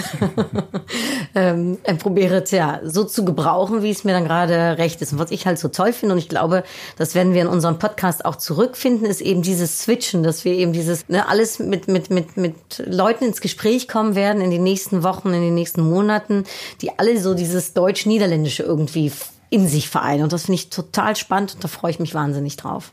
um, 1.34 1.78
en 1.84 1.98
probeer 1.98 2.32
het 2.32 2.50
ja, 2.50 2.80
so 2.86 3.08
zu 3.08 3.26
gebrauchen, 3.26 3.82
wie 3.82 3.92
es 3.92 4.04
mir 4.04 4.14
dann 4.14 4.24
gerade 4.24 4.78
recht 4.78 5.02
ist. 5.02 5.12
Und 5.12 5.20
was 5.20 5.32
ich 5.32 5.46
halt 5.46 5.60
so 5.60 5.68
toll 5.68 5.92
finde, 5.92 6.16
und 6.16 6.20
ich 6.20 6.30
glaube, 6.30 6.64
das 6.96 7.14
werden 7.14 7.34
wir 7.34 7.42
in 7.42 7.48
unserem 7.48 7.78
Podcast 7.78 8.24
auch 8.24 8.38
zurückfinden, 8.38 9.06
ist 9.06 9.20
eben 9.20 9.42
dieses 9.42 9.82
Switchen, 9.82 10.24
dass 10.24 10.46
wir 10.46 10.54
eben 10.54 10.72
dieses, 10.72 11.10
ne, 11.10 11.28
alles 11.28 11.60
mit, 11.60 11.90
mit, 11.90 12.10
mit, 12.10 12.38
mit 12.38 12.56
Leuten 12.86 13.26
ins 13.26 13.42
Gespräch 13.42 13.90
kommen 13.90 14.16
werden 14.16 14.42
in 14.42 14.50
den 14.50 14.64
nächsten 14.64 15.04
Wochen, 15.04 15.34
in 15.34 15.42
den 15.42 15.56
nächsten 15.56 15.82
Monaten, 15.82 16.46
die 16.82 16.98
alle 16.98 17.20
so 17.20 17.34
dieses 17.34 17.74
Deutsch-Niederländische 17.74 18.64
irgendwie 18.64 19.12
in 19.50 19.68
sich 19.68 19.90
vereinen. 19.90 20.24
Und 20.24 20.32
das 20.32 20.44
finde 20.46 20.56
ich 20.56 20.70
total 20.70 21.18
spannend 21.18 21.56
und 21.56 21.64
da 21.66 21.68
freue 21.68 21.92
ich 21.92 22.00
mich 22.00 22.16
wahnsinnig 22.16 22.56
drauf. 22.56 22.92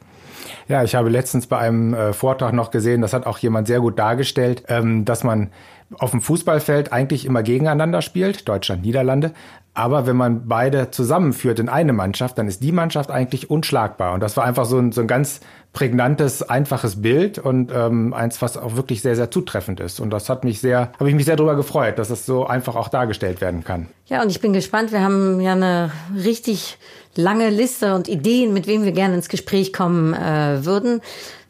Ja, 0.68 0.82
ich 0.82 0.94
habe 0.94 1.08
letztens 1.08 1.46
bei 1.46 1.58
einem 1.58 1.94
äh, 1.94 2.12
Vortrag 2.12 2.52
noch 2.52 2.70
gesehen, 2.70 3.00
das 3.00 3.12
hat 3.12 3.26
auch 3.26 3.38
jemand 3.38 3.66
sehr 3.66 3.80
gut 3.80 3.98
dargestellt, 3.98 4.64
ähm, 4.68 5.04
dass 5.04 5.24
man 5.24 5.50
auf 5.98 6.12
dem 6.12 6.22
Fußballfeld 6.22 6.92
eigentlich 6.92 7.26
immer 7.26 7.42
gegeneinander 7.42 8.02
spielt, 8.02 8.48
Deutschland, 8.48 8.82
Niederlande. 8.82 9.32
Aber 9.72 10.06
wenn 10.06 10.16
man 10.16 10.48
beide 10.48 10.90
zusammenführt 10.90 11.58
in 11.58 11.68
eine 11.68 11.92
Mannschaft, 11.92 12.38
dann 12.38 12.48
ist 12.48 12.62
die 12.62 12.72
Mannschaft 12.72 13.10
eigentlich 13.10 13.50
unschlagbar. 13.50 14.14
Und 14.14 14.20
das 14.20 14.36
war 14.36 14.44
einfach 14.44 14.64
so 14.64 14.78
ein, 14.78 14.90
so 14.90 15.00
ein 15.00 15.06
ganz 15.06 15.40
prägnantes, 15.72 16.42
einfaches 16.42 17.00
Bild 17.00 17.38
und 17.38 17.70
ähm, 17.72 18.12
eins, 18.12 18.42
was 18.42 18.56
auch 18.56 18.74
wirklich 18.74 19.02
sehr, 19.02 19.14
sehr 19.14 19.30
zutreffend 19.30 19.78
ist. 19.78 20.00
Und 20.00 20.10
das 20.10 20.28
hat 20.28 20.42
mich 20.42 20.60
sehr, 20.60 20.90
habe 20.98 21.08
ich 21.08 21.14
mich 21.14 21.24
sehr 21.24 21.36
darüber 21.36 21.54
gefreut, 21.54 21.98
dass 21.98 22.08
das 22.08 22.26
so 22.26 22.44
einfach 22.46 22.74
auch 22.74 22.88
dargestellt 22.88 23.40
werden 23.40 23.62
kann. 23.62 23.86
Ja, 24.06 24.22
und 24.22 24.30
ich 24.30 24.40
bin 24.40 24.52
gespannt. 24.52 24.90
Wir 24.90 25.02
haben 25.02 25.40
ja 25.40 25.52
eine 25.52 25.92
richtig 26.16 26.78
lange 27.14 27.50
Liste 27.50 27.94
und 27.94 28.08
Ideen, 28.08 28.52
mit 28.52 28.66
wem 28.66 28.84
wir 28.84 28.92
gerne 28.92 29.14
ins 29.14 29.28
Gespräch 29.28 29.72
kommen 29.72 30.14
äh, 30.14 30.64
würden. 30.64 31.00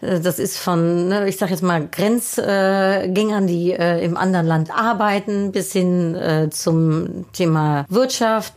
Äh, 0.00 0.20
das 0.20 0.38
ist 0.38 0.58
von, 0.58 1.08
ne, 1.08 1.28
ich 1.28 1.36
sage 1.36 1.52
jetzt 1.52 1.62
mal, 1.62 1.86
Grenzgängern, 1.86 3.46
die 3.46 3.72
äh, 3.72 4.04
im 4.04 4.16
anderen 4.16 4.46
Land 4.46 4.70
arbeiten, 4.70 5.52
bis 5.52 5.72
hin 5.72 6.14
äh, 6.14 6.50
zum 6.50 7.26
Thema 7.32 7.84
Wirtschaft, 7.88 8.09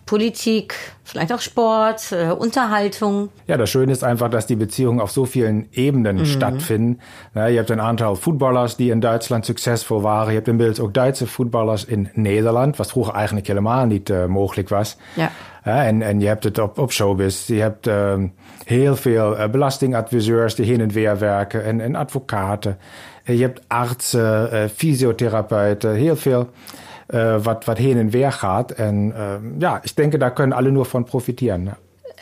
Politik, 0.06 0.76
vielleicht 1.04 1.32
auch 1.32 1.42
Sport, 1.42 2.12
äh, 2.12 2.32
Unterhaltung. 2.32 3.30
Ja, 3.48 3.58
das 3.58 3.70
Schöne 3.70 3.92
ist 3.92 4.04
einfach, 4.04 4.30
dass 4.30 4.46
die 4.46 4.56
Beziehungen 4.56 5.00
auf 5.00 5.12
so 5.12 5.26
vielen 5.26 5.68
Ebenen 5.72 6.18
mhm. 6.18 6.26
stattfinden. 6.26 7.00
Na, 7.34 7.50
ihr 7.50 7.60
habt 7.60 7.72
ein 7.72 7.80
Aantal 7.80 8.16
Footballers, 8.16 8.78
die 8.78 8.90
in 8.90 9.02
Duitsland 9.02 9.46
succesvol 9.46 10.04
waren. 10.04 10.30
Je 10.30 10.36
hebt 10.36 10.48
inmiddels 10.48 10.80
ook 10.80 10.94
Duitse 10.94 11.28
voetballers 11.28 11.86
in 11.86 12.10
Nederland, 12.14 12.78
was 12.78 12.90
vroeger 12.90 13.14
eigenlijk 13.14 13.48
helemaal 13.48 13.86
niet 13.86 14.10
uh, 14.10 14.26
mogelijk 14.26 14.70
was. 14.70 14.98
Ja. 15.16 15.32
Uh, 15.68 15.88
en, 15.88 16.02
en 16.02 16.20
je 16.20 16.28
hebt 16.28 16.44
het 16.44 16.60
op, 16.60 16.78
op 16.78 16.92
showbiz. 16.92 17.48
Je 17.48 17.62
hebt 17.62 17.88
uh, 17.88 18.14
heel 18.66 18.96
veel 18.96 19.40
uh, 19.40 19.48
belastingadviseurs 19.48 20.56
die 20.56 20.66
heen 20.66 20.82
en 20.82 20.92
weer 20.92 21.20
werken 21.20 21.64
en, 21.64 21.82
en 21.82 21.96
advocaten. 21.96 22.78
je 23.24 23.42
hebt 23.42 23.62
artsen, 23.68 24.70
fysiotherapeuten, 24.76 25.94
heel 25.94 26.16
veel 26.16 26.50
wat, 27.08 27.66
wat 27.66 27.78
heen 27.78 27.98
en 27.98 28.10
weer 28.10 28.32
gaat. 28.32 28.72
En 28.72 29.14
ja, 29.60 29.80
ich 29.84 29.96
denke, 29.96 30.18
da 30.18 30.30
können 30.30 30.54
alle 30.54 30.72
nur 30.72 30.86
von 30.86 31.06
profitieren. 31.06 31.72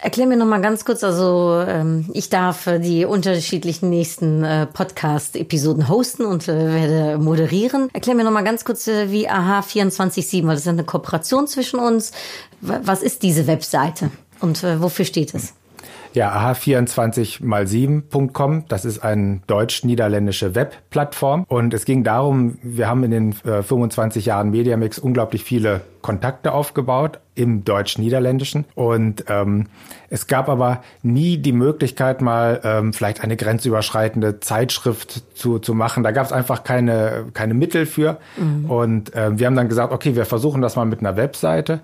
Erklär 0.03 0.25
mir 0.25 0.35
noch 0.35 0.47
mal 0.47 0.61
ganz 0.61 0.83
kurz, 0.83 1.03
also 1.03 1.63
ähm, 1.67 2.09
ich 2.13 2.29
darf 2.29 2.65
äh, 2.65 2.79
die 2.79 3.05
unterschiedlichen 3.05 3.91
nächsten 3.91 4.43
äh, 4.43 4.65
Podcast-Episoden 4.65 5.89
hosten 5.89 6.25
und 6.25 6.47
äh, 6.47 6.73
werde 6.73 7.17
moderieren. 7.19 7.87
Erklär 7.93 8.15
mir 8.15 8.23
noch 8.23 8.31
mal 8.31 8.43
ganz 8.43 8.65
kurz, 8.65 8.87
äh, 8.87 9.11
wie 9.11 9.29
AHA 9.29 9.59
24/7, 9.59 10.47
weil 10.47 10.55
das 10.55 10.61
ist 10.61 10.67
eine 10.67 10.85
Kooperation 10.85 11.45
zwischen 11.45 11.79
uns. 11.79 12.13
Was 12.61 13.03
ist 13.03 13.21
diese 13.21 13.45
Webseite 13.45 14.09
und 14.39 14.63
äh, 14.63 14.81
wofür 14.81 15.05
steht 15.05 15.35
es? 15.35 15.53
Ja, 16.13 16.51
aha24x7.com, 16.51 18.65
das 18.67 18.83
ist 18.83 18.99
eine 18.99 19.39
deutsch-niederländische 19.47 20.55
Webplattform. 20.55 21.45
Und 21.47 21.73
es 21.73 21.85
ging 21.85 22.03
darum, 22.03 22.57
wir 22.61 22.89
haben 22.89 23.03
in 23.03 23.11
den 23.11 23.33
äh, 23.45 23.63
25 23.63 24.25
Jahren 24.25 24.51
Mediamix 24.51 24.99
unglaublich 24.99 25.45
viele 25.45 25.79
Kontakte 26.01 26.51
aufgebaut 26.51 27.21
im 27.35 27.63
Deutsch-Niederländischen. 27.63 28.65
Und 28.75 29.23
ähm, 29.29 29.67
es 30.09 30.27
gab 30.27 30.49
aber 30.49 30.83
nie 31.01 31.37
die 31.37 31.53
Möglichkeit, 31.53 32.19
mal 32.21 32.59
ähm, 32.63 32.91
vielleicht 32.91 33.23
eine 33.23 33.37
grenzüberschreitende 33.37 34.41
Zeitschrift 34.41 35.37
zu, 35.37 35.59
zu 35.59 35.73
machen. 35.73 36.03
Da 36.03 36.11
gab 36.11 36.25
es 36.25 36.33
einfach 36.33 36.63
keine, 36.63 37.27
keine 37.33 37.53
Mittel 37.53 37.85
für. 37.85 38.17
Mhm. 38.35 38.69
Und 38.69 39.15
äh, 39.15 39.39
wir 39.39 39.47
haben 39.47 39.55
dann 39.55 39.69
gesagt, 39.69 39.93
okay, 39.93 40.13
wir 40.15 40.25
versuchen 40.25 40.61
das 40.61 40.75
mal 40.75 40.83
mit 40.85 40.99
einer 40.99 41.15
Webseite 41.15 41.79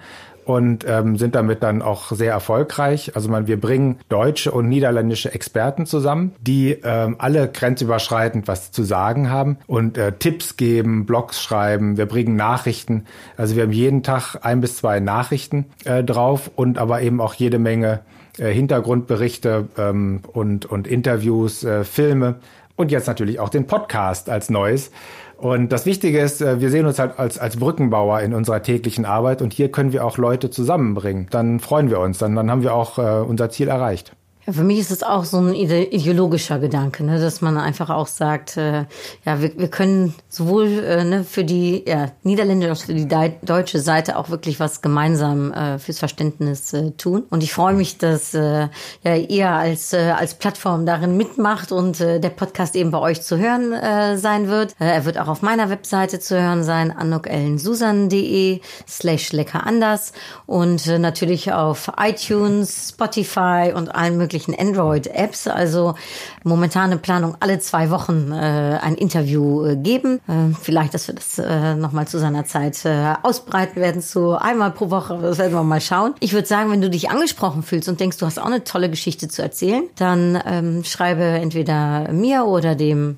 und 0.47 0.85
ähm, 0.87 1.17
sind 1.17 1.35
damit 1.35 1.61
dann 1.61 1.81
auch 1.81 2.13
sehr 2.13 2.31
erfolgreich. 2.31 3.11
Also 3.15 3.27
man, 3.27 3.47
wir 3.47 3.59
bringen 3.59 3.99
deutsche 4.07 4.49
und 4.49 4.69
niederländische 4.69 5.33
Experten 5.33 5.85
zusammen, 5.85 6.33
die 6.39 6.77
ähm, 6.85 7.17
alle 7.19 7.49
grenzüberschreitend 7.49 8.47
was 8.47 8.71
zu 8.71 8.83
sagen 8.83 9.29
haben 9.29 9.57
und 9.67 9.97
äh, 9.97 10.13
Tipps 10.13 10.55
geben, 10.55 11.05
Blogs 11.05 11.43
schreiben. 11.43 11.97
Wir 11.97 12.05
bringen 12.05 12.37
Nachrichten. 12.37 13.03
Also 13.35 13.57
wir 13.57 13.63
haben 13.63 13.73
jeden 13.73 14.03
Tag 14.03 14.37
ein 14.41 14.61
bis 14.61 14.77
zwei 14.77 15.01
Nachrichten 15.01 15.65
äh, 15.83 16.01
drauf 16.01 16.49
und 16.55 16.77
aber 16.77 17.01
eben 17.01 17.19
auch 17.19 17.33
jede 17.33 17.59
Menge 17.59 17.99
äh, 18.37 18.49
Hintergrundberichte 18.49 19.67
ähm, 19.77 20.21
und, 20.31 20.65
und 20.65 20.87
Interviews, 20.87 21.65
äh, 21.65 21.83
Filme 21.83 22.35
und 22.77 22.89
jetzt 22.89 23.07
natürlich 23.07 23.41
auch 23.41 23.49
den 23.49 23.67
Podcast 23.67 24.29
als 24.29 24.49
neues. 24.49 24.91
Und 25.37 25.71
das 25.71 25.85
Wichtige 25.85 26.19
ist, 26.19 26.41
äh, 26.41 26.59
wir 26.59 26.71
sehen 26.71 26.87
uns 26.87 26.97
halt 26.97 27.19
als, 27.19 27.37
als 27.37 27.57
Brückenbauer 27.57 28.21
in 28.21 28.33
unserer 28.33 28.63
täglichen 28.63 29.05
Arbeit 29.05 29.43
und 29.43 29.53
hier 29.53 29.71
können 29.71 29.93
wir 29.93 30.03
auch 30.03 30.17
Leute 30.17 30.49
zusammenbringen. 30.49 31.27
Dann 31.29 31.59
freuen 31.59 31.91
wir 31.91 31.99
uns, 31.99 32.17
dann, 32.17 32.35
dann 32.35 32.49
haben 32.49 32.63
wir 32.63 32.73
auch 32.73 32.97
äh, 32.97 33.21
unser 33.21 33.51
Ziel 33.51 33.67
erreicht. 33.67 34.16
Ja, 34.47 34.53
für 34.53 34.63
mich 34.63 34.79
ist 34.79 34.91
es 34.91 35.03
auch 35.03 35.25
so 35.25 35.39
ein 35.39 35.53
ideologischer 35.53 36.57
Gedanke, 36.57 37.03
ne, 37.03 37.19
dass 37.19 37.41
man 37.41 37.57
einfach 37.57 37.89
auch 37.89 38.07
sagt, 38.07 38.55
äh, 38.55 38.85
ja, 39.25 39.41
wir, 39.41 39.57
wir 39.57 39.67
können 39.67 40.15
sowohl 40.29 40.67
äh, 40.85 41.03
ne, 41.03 41.25
für 41.25 41.43
die 41.43 41.83
ja, 41.85 42.11
niederländische 42.23 42.69
als 42.69 42.83
für 42.83 42.93
die 42.93 43.09
deutsche 43.41 43.79
Seite 43.79 44.17
auch 44.17 44.29
wirklich 44.29 44.61
was 44.61 44.81
gemeinsam 44.81 45.51
äh, 45.51 45.79
fürs 45.79 45.99
Verständnis 45.99 46.71
äh, 46.71 46.91
tun. 46.91 47.25
Und 47.29 47.43
ich 47.43 47.51
freue 47.51 47.73
mich, 47.73 47.97
dass 47.97 48.33
äh, 48.33 48.69
ja, 49.03 49.15
ihr 49.15 49.49
als, 49.49 49.91
äh, 49.91 50.13
als 50.17 50.35
Plattform 50.35 50.85
darin 50.85 51.17
mitmacht 51.17 51.73
und 51.73 51.99
äh, 51.99 52.21
der 52.21 52.29
Podcast 52.29 52.77
eben 52.77 52.91
bei 52.91 52.99
euch 52.99 53.21
zu 53.21 53.37
hören 53.37 53.73
äh, 53.73 54.17
sein 54.17 54.47
wird. 54.47 54.75
Äh, 54.79 54.85
er 54.85 55.03
wird 55.03 55.17
auch 55.19 55.27
auf 55.27 55.41
meiner 55.41 55.69
Webseite 55.69 56.19
zu 56.19 56.41
hören 56.41 56.63
sein, 56.63 56.95
anukellensusan.de 56.95 58.61
slash 58.87 59.33
lecker 59.33 59.67
anders 59.67 60.13
und 60.45 60.87
äh, 60.87 60.99
natürlich 60.99 61.51
auf 61.51 61.91
iTunes, 61.97 62.91
Spotify 62.93 63.73
und 63.75 63.93
allen 63.93 64.15
möglichen 64.15 64.36
möglichen 64.37 64.55
Android-Apps. 64.55 65.47
Also 65.47 65.95
momentane 66.43 66.97
Planung 66.97 67.35
alle 67.39 67.59
zwei 67.59 67.89
Wochen 67.89 68.31
äh, 68.31 68.35
ein 68.81 68.95
Interview 68.95 69.65
äh, 69.65 69.75
geben. 69.75 70.19
Äh, 70.27 70.53
vielleicht, 70.61 70.93
dass 70.93 71.07
wir 71.07 71.15
das 71.15 71.39
äh, 71.39 71.75
nochmal 71.75 72.07
zu 72.07 72.19
seiner 72.19 72.45
Zeit 72.45 72.85
äh, 72.85 73.15
ausbreiten 73.23 73.81
werden 73.81 74.01
zu 74.01 74.35
einmal 74.39 74.71
pro 74.71 74.89
Woche. 74.91 75.17
Das 75.21 75.39
werden 75.39 75.53
wir 75.53 75.63
mal 75.63 75.81
schauen. 75.81 76.13
Ich 76.19 76.33
würde 76.33 76.47
sagen, 76.47 76.71
wenn 76.71 76.81
du 76.81 76.89
dich 76.89 77.09
angesprochen 77.09 77.63
fühlst 77.63 77.89
und 77.89 77.99
denkst, 77.99 78.17
du 78.17 78.25
hast 78.25 78.39
auch 78.39 78.45
eine 78.45 78.63
tolle 78.63 78.89
Geschichte 78.89 79.27
zu 79.27 79.41
erzählen, 79.41 79.83
dann 79.95 80.39
ähm, 80.45 80.83
schreibe 80.83 81.23
entweder 81.23 82.11
mir 82.11 82.45
oder 82.45 82.75
dem 82.75 83.17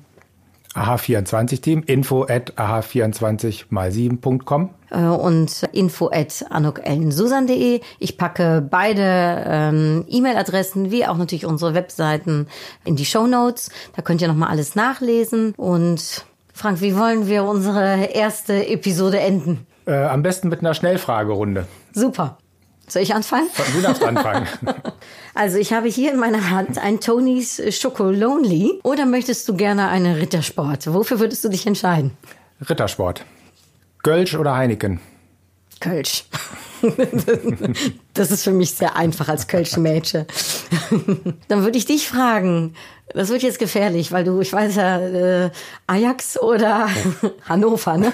AH24-Team, 0.74 1.82
info 1.86 2.24
at 2.24 2.56
aha24 2.56 3.64
mal 3.70 3.90
7.com 3.90 4.70
äh, 4.90 5.00
und 5.00 5.64
info 5.72 6.10
at 6.12 6.44
anukellensusan.de. 6.48 7.80
Ich 7.98 8.16
packe 8.16 8.66
beide 8.68 9.44
ähm, 9.46 10.04
E-Mail-Adressen 10.08 10.90
wie 10.90 11.06
auch 11.06 11.16
natürlich 11.16 11.46
unsere 11.46 11.74
Webseiten 11.74 12.46
in 12.84 12.96
die 12.96 13.04
Show 13.04 13.26
Notes. 13.26 13.70
Da 13.96 14.02
könnt 14.02 14.22
ihr 14.22 14.28
nochmal 14.28 14.50
alles 14.50 14.74
nachlesen. 14.76 15.54
Und 15.56 16.24
Frank, 16.52 16.80
wie 16.80 16.96
wollen 16.96 17.26
wir 17.26 17.44
unsere 17.44 18.04
erste 18.04 18.68
Episode 18.68 19.18
enden? 19.18 19.66
Äh, 19.86 20.04
am 20.04 20.22
besten 20.22 20.48
mit 20.48 20.60
einer 20.60 20.74
Schnellfragerunde. 20.74 21.66
Super. 21.92 22.38
Soll 22.90 23.02
ich 23.02 23.14
anfangen? 23.14 23.48
Du 23.74 23.82
darfst 23.82 24.02
anfangen. 24.02 24.46
Also 25.32 25.58
ich 25.58 25.72
habe 25.72 25.88
hier 25.88 26.12
in 26.12 26.18
meiner 26.18 26.50
Hand 26.50 26.76
ein 26.76 26.98
Tonys 26.98 27.62
Lonely. 27.98 28.80
Oder 28.82 29.06
möchtest 29.06 29.48
du 29.48 29.54
gerne 29.54 29.88
einen 29.88 30.16
Rittersport? 30.16 30.92
Wofür 30.92 31.20
würdest 31.20 31.44
du 31.44 31.48
dich 31.48 31.68
entscheiden? 31.68 32.10
Rittersport. 32.68 33.24
Kölsch 34.02 34.34
oder 34.34 34.56
Heineken? 34.56 35.00
Kölsch. 35.78 36.24
das 38.14 38.30
ist 38.30 38.42
für 38.42 38.50
mich 38.50 38.72
sehr 38.72 38.96
einfach 38.96 39.28
als 39.28 39.46
Kölsche 39.46 39.80
Mädchen. 39.80 40.26
Dann 41.48 41.62
würde 41.62 41.78
ich 41.78 41.86
dich 41.86 42.08
fragen, 42.08 42.74
das 43.14 43.28
wird 43.30 43.42
jetzt 43.42 43.58
gefährlich, 43.58 44.12
weil 44.12 44.24
du, 44.24 44.40
ich 44.40 44.52
weiß 44.52 44.76
ja, 44.76 45.00
äh, 45.00 45.50
Ajax 45.86 46.40
oder 46.40 46.88
Hannover, 47.48 47.96
ne? 47.96 48.12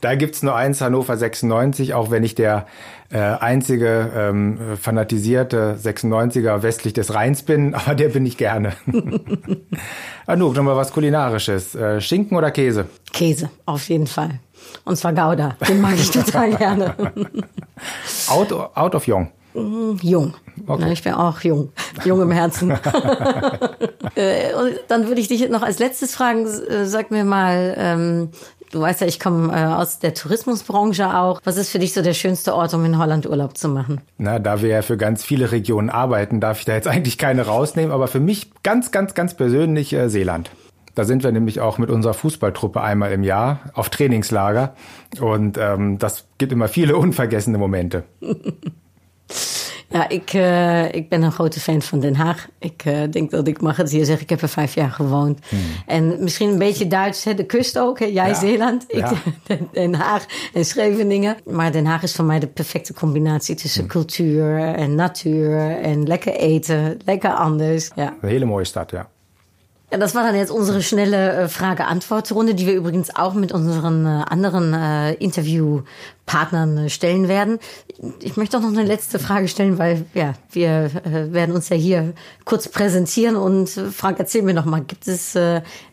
Da 0.00 0.14
gibt's 0.14 0.42
nur 0.42 0.56
eins, 0.56 0.80
Hannover 0.80 1.16
96, 1.16 1.94
auch 1.94 2.10
wenn 2.10 2.24
ich 2.24 2.34
der 2.34 2.66
äh, 3.12 3.18
einzige 3.18 4.10
ähm, 4.16 4.58
fanatisierte 4.80 5.76
96er 5.82 6.62
westlich 6.62 6.94
des 6.94 7.14
Rheins 7.14 7.42
bin, 7.42 7.74
aber 7.74 7.94
der 7.94 8.08
bin 8.08 8.24
ich 8.24 8.38
gerne. 8.38 8.72
Anouk, 10.26 10.56
nochmal 10.56 10.76
was 10.76 10.92
Kulinarisches. 10.92 11.74
Äh, 11.74 12.00
Schinken 12.00 12.36
oder 12.36 12.50
Käse? 12.50 12.86
Käse, 13.12 13.50
auf 13.66 13.88
jeden 13.88 14.06
Fall. 14.06 14.40
Und 14.84 14.96
zwar 14.96 15.12
Gouda. 15.12 15.56
Den 15.68 15.80
mag 15.80 15.94
ich 15.94 16.10
total 16.12 16.54
gerne. 16.56 16.94
out, 18.28 18.52
out 18.52 18.94
of 18.94 19.06
young. 19.06 19.30
Mm, 19.54 19.96
jung. 20.00 20.34
Okay. 20.66 20.92
Ich 20.92 21.02
bin 21.02 21.12
auch 21.12 21.40
jung. 21.40 21.70
Jung 22.04 22.22
im 22.22 22.30
Herzen. 22.30 22.70
Äh, 24.14 24.54
und 24.54 24.78
dann 24.88 25.08
würde 25.08 25.20
ich 25.20 25.28
dich 25.28 25.48
noch 25.50 25.62
als 25.62 25.78
letztes 25.78 26.14
fragen, 26.14 26.46
äh, 26.46 26.86
sag 26.86 27.10
mir 27.10 27.24
mal, 27.24 27.74
ähm, 27.76 28.30
du 28.72 28.80
weißt 28.80 29.02
ja, 29.02 29.06
ich 29.06 29.20
komme 29.20 29.52
äh, 29.52 29.64
aus 29.64 30.00
der 30.00 30.14
Tourismusbranche 30.14 31.16
auch. 31.16 31.40
Was 31.44 31.56
ist 31.56 31.70
für 31.70 31.78
dich 31.78 31.92
so 31.92 32.02
der 32.02 32.14
schönste 32.14 32.54
Ort, 32.54 32.74
um 32.74 32.84
in 32.84 32.98
Holland 32.98 33.28
Urlaub 33.28 33.56
zu 33.56 33.68
machen? 33.68 34.00
Na, 34.18 34.38
da 34.38 34.60
wir 34.60 34.68
ja 34.68 34.82
für 34.82 34.96
ganz 34.96 35.22
viele 35.22 35.52
Regionen 35.52 35.90
arbeiten, 35.90 36.40
darf 36.40 36.58
ich 36.58 36.64
da 36.64 36.74
jetzt 36.74 36.88
eigentlich 36.92 37.18
keine 37.18 37.46
rausnehmen. 37.46 37.92
Aber 37.92 38.08
für 38.08 38.20
mich 38.20 38.50
ganz, 38.62 38.90
ganz, 38.90 39.14
ganz 39.14 39.34
persönlich 39.34 39.92
äh, 39.92 40.08
Seeland. 40.08 40.50
Da 40.94 41.04
sind 41.04 41.22
wir 41.22 41.32
nämlich 41.32 41.60
auch 41.60 41.78
mit 41.78 41.88
unserer 41.88 42.14
Fußballtruppe 42.14 42.82
einmal 42.82 43.12
im 43.12 43.22
Jahr 43.22 43.60
auf 43.72 43.88
Trainingslager. 43.88 44.74
Und 45.20 45.56
ähm, 45.58 45.98
das 45.98 46.24
gibt 46.38 46.52
immer 46.52 46.68
viele 46.68 46.96
unvergessene 46.96 47.58
Momente. 47.58 48.04
Ja, 49.92 50.08
ik, 50.08 50.32
uh, 50.32 50.94
ik 50.94 51.08
ben 51.08 51.22
een 51.22 51.32
grote 51.32 51.60
fan 51.60 51.82
van 51.82 52.00
Den 52.00 52.14
Haag. 52.14 52.48
Ik 52.58 52.84
uh, 52.84 52.98
denk 53.10 53.30
dat 53.30 53.48
ik 53.48 53.60
mag 53.60 53.76
het 53.76 53.90
hier 53.90 54.04
zeggen. 54.04 54.22
Ik 54.22 54.30
heb 54.30 54.42
er 54.42 54.48
vijf 54.48 54.74
jaar 54.74 54.90
gewoond. 54.90 55.38
Hmm. 55.48 55.60
En 55.86 56.22
misschien 56.22 56.48
een 56.48 56.58
beetje 56.58 56.86
Duits, 56.86 57.24
hè? 57.24 57.34
de 57.34 57.44
kust 57.44 57.78
ook. 57.78 57.98
Hè? 57.98 58.04
Jij 58.04 58.28
ja. 58.28 58.34
Zeeland, 58.34 58.84
ik 58.88 58.98
ja. 58.98 59.12
Den 59.72 59.94
Haag 59.94 60.24
en 60.52 60.64
Scheveningen. 60.64 61.36
Maar 61.44 61.72
Den 61.72 61.86
Haag 61.86 62.02
is 62.02 62.14
voor 62.14 62.24
mij 62.24 62.38
de 62.38 62.46
perfecte 62.46 62.94
combinatie 62.94 63.54
tussen 63.54 63.80
hmm. 63.80 63.90
cultuur 63.90 64.58
en 64.58 64.94
natuur. 64.94 65.80
En 65.80 66.06
lekker 66.06 66.34
eten, 66.34 66.98
lekker 67.04 67.30
anders. 67.30 67.90
Ja. 67.94 68.14
Een 68.20 68.28
hele 68.28 68.44
mooie 68.44 68.64
stad, 68.64 68.90
ja. 68.90 69.08
Ja, 69.92 69.98
das 69.98 70.14
war 70.14 70.22
dann 70.22 70.34
jetzt 70.34 70.50
unsere 70.50 70.80
schnelle 70.80 71.50
Frage-Antwort-Runde, 71.50 72.54
die 72.54 72.66
wir 72.66 72.72
übrigens 72.72 73.14
auch 73.14 73.34
mit 73.34 73.52
unseren 73.52 74.06
anderen 74.06 74.72
äh, 74.72 75.12
Interviewpartnern 76.32 76.90
stellen 76.90 77.28
werden. 77.28 77.58
Ich 78.20 78.36
möchte 78.36 78.56
auch 78.56 78.62
noch 78.62 78.70
eine 78.70 78.84
letzte 78.84 79.18
Frage 79.18 79.48
stellen, 79.48 79.78
weil 79.78 80.04
ja, 80.14 80.34
wir 80.50 80.90
werden 81.30 81.54
uns 81.54 81.68
ja 81.68 81.76
hier 81.76 82.12
kurz 82.44 82.68
präsentieren 82.68 83.36
und 83.36 83.68
Frank, 83.68 84.18
erzähl 84.18 84.42
mir 84.42 84.54
noch 84.54 84.64
mal, 84.64 84.80
gibt 84.80 85.06
es 85.06 85.36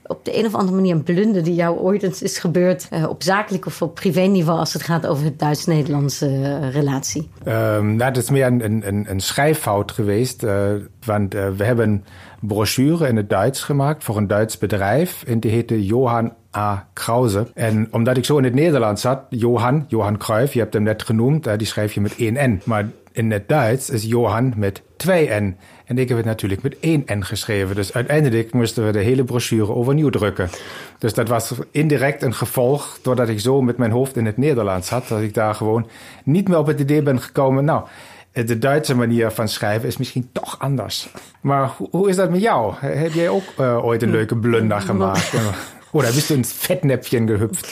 op 0.08 0.26
de 0.26 0.40
een 0.40 0.46
of 0.46 0.56
andere 0.56 0.76
manier 0.76 0.96
een 0.96 1.04
blunde 1.04 1.42
die 1.42 1.56
jou 1.56 1.78
ooit 1.78 2.04
eens 2.04 2.22
is 2.22 2.40
gebeurd 2.40 2.88
op 3.10 3.24
zakelijk 3.24 3.66
of 3.66 3.82
op 3.82 3.96
privé-niveau 3.96 4.60
als 4.60 4.74
het 4.74 4.82
gaat 4.84 5.08
over 5.08 5.24
het 5.24 5.40
Duits-Nederlandse 5.40 6.70
relatie? 6.70 7.30
Um, 7.46 7.96
nou, 7.96 8.14
dat 8.14 8.24
is 8.24 8.30
meer 8.30 8.46
een, 8.46 8.88
een, 8.88 9.06
een 9.10 9.20
schrijffout 9.20 9.92
geweest, 9.92 10.44
uh, 10.44 10.72
want 11.06 11.36
uh, 11.36 11.50
we 11.58 11.64
hebben 11.64 12.06
brochure 12.40 13.08
in 13.08 13.16
het 13.16 13.30
Duits 13.30 13.64
gemaakt 13.64 14.04
voor 14.04 14.18
een 14.18 14.28
Duits 14.28 14.58
bedrijf. 14.58 15.24
En 15.28 15.40
die 15.40 15.52
heette 15.52 15.86
Johan 15.86 16.34
A. 16.58 16.88
Krause. 16.94 17.48
En 17.54 17.88
omdat 17.92 18.18
ik 18.18 18.26
zo 18.26 18.38
in 18.38 18.44
het 18.44 18.54
Nederlands 18.54 19.02
zat, 19.02 19.22
Johan, 19.30 19.86
Johan 19.88 20.18
Cruijff, 20.18 20.54
je 20.54 20.60
hebt 20.60 20.74
hem 20.74 20.84
net 20.84 21.04
genoemd, 21.04 21.58
die 21.58 21.68
schrijf 21.68 21.94
je 21.94 22.02
met 22.02 22.16
één 22.16 22.52
N. 22.52 22.62
Maar 22.64 22.88
in 23.12 23.32
het 23.32 23.48
Duits 23.48 23.90
is 23.90 24.04
Johan 24.04 24.54
met 24.56 24.82
twee 24.98 25.30
N. 25.30 25.58
En 25.86 25.98
ik 25.98 26.08
heb 26.08 26.18
het 26.18 26.26
natuurlijk 26.26 26.62
met 26.62 26.80
één 26.80 27.04
N 27.06 27.22
geschreven. 27.22 27.76
Dus 27.76 27.94
uiteindelijk 27.94 28.54
moesten 28.54 28.86
we 28.86 28.92
de 28.92 29.00
hele 29.00 29.24
brochure 29.24 29.74
overnieuw 29.74 30.10
drukken. 30.10 30.50
Dus 30.98 31.14
dat 31.14 31.28
was 31.28 31.54
indirect 31.72 32.24
een 32.24 32.34
gevolg, 32.34 33.00
doordat 33.02 33.30
ik 33.30 33.40
zo 33.40 33.62
met 33.62 33.78
mijn 33.78 33.92
hoofd 33.92 34.18
in 34.18 34.26
het 34.26 34.38
Nederlands 34.38 34.88
zat, 34.88 35.08
dat 35.08 35.22
ik 35.22 35.34
daar 35.34 35.56
gewoon 35.56 35.88
niet 36.24 36.48
meer 36.48 36.58
op 36.58 36.68
het 36.68 36.80
idee 36.80 37.02
ben 37.02 37.22
gekomen. 37.22 37.66
Nou, 37.66 37.84
de 38.32 38.58
Duitse 38.58 38.96
manier 38.96 39.32
van 39.32 39.48
schrijven 39.48 39.88
is 39.88 39.98
misschien 39.98 40.30
toch 40.32 40.60
anders. 40.60 41.10
Maar 41.42 41.72
hoe 41.92 42.10
is 42.10 42.16
dat 42.16 42.30
met 42.30 42.42
jou? 42.42 42.74
Heb 42.78 43.14
jij 43.14 43.30
ook 43.30 43.44
uh, 43.60 43.86
ooit 43.86 44.02
een 44.02 44.12
leuke 44.12 44.36
blunder 44.36 44.82
gemaakt? 44.82 45.34
Oder 45.92 46.12
bist 46.12 46.30
du 46.30 46.36
ins 46.36 46.52
Fettnäpfchen 46.54 47.28
gehüpft? 47.28 47.66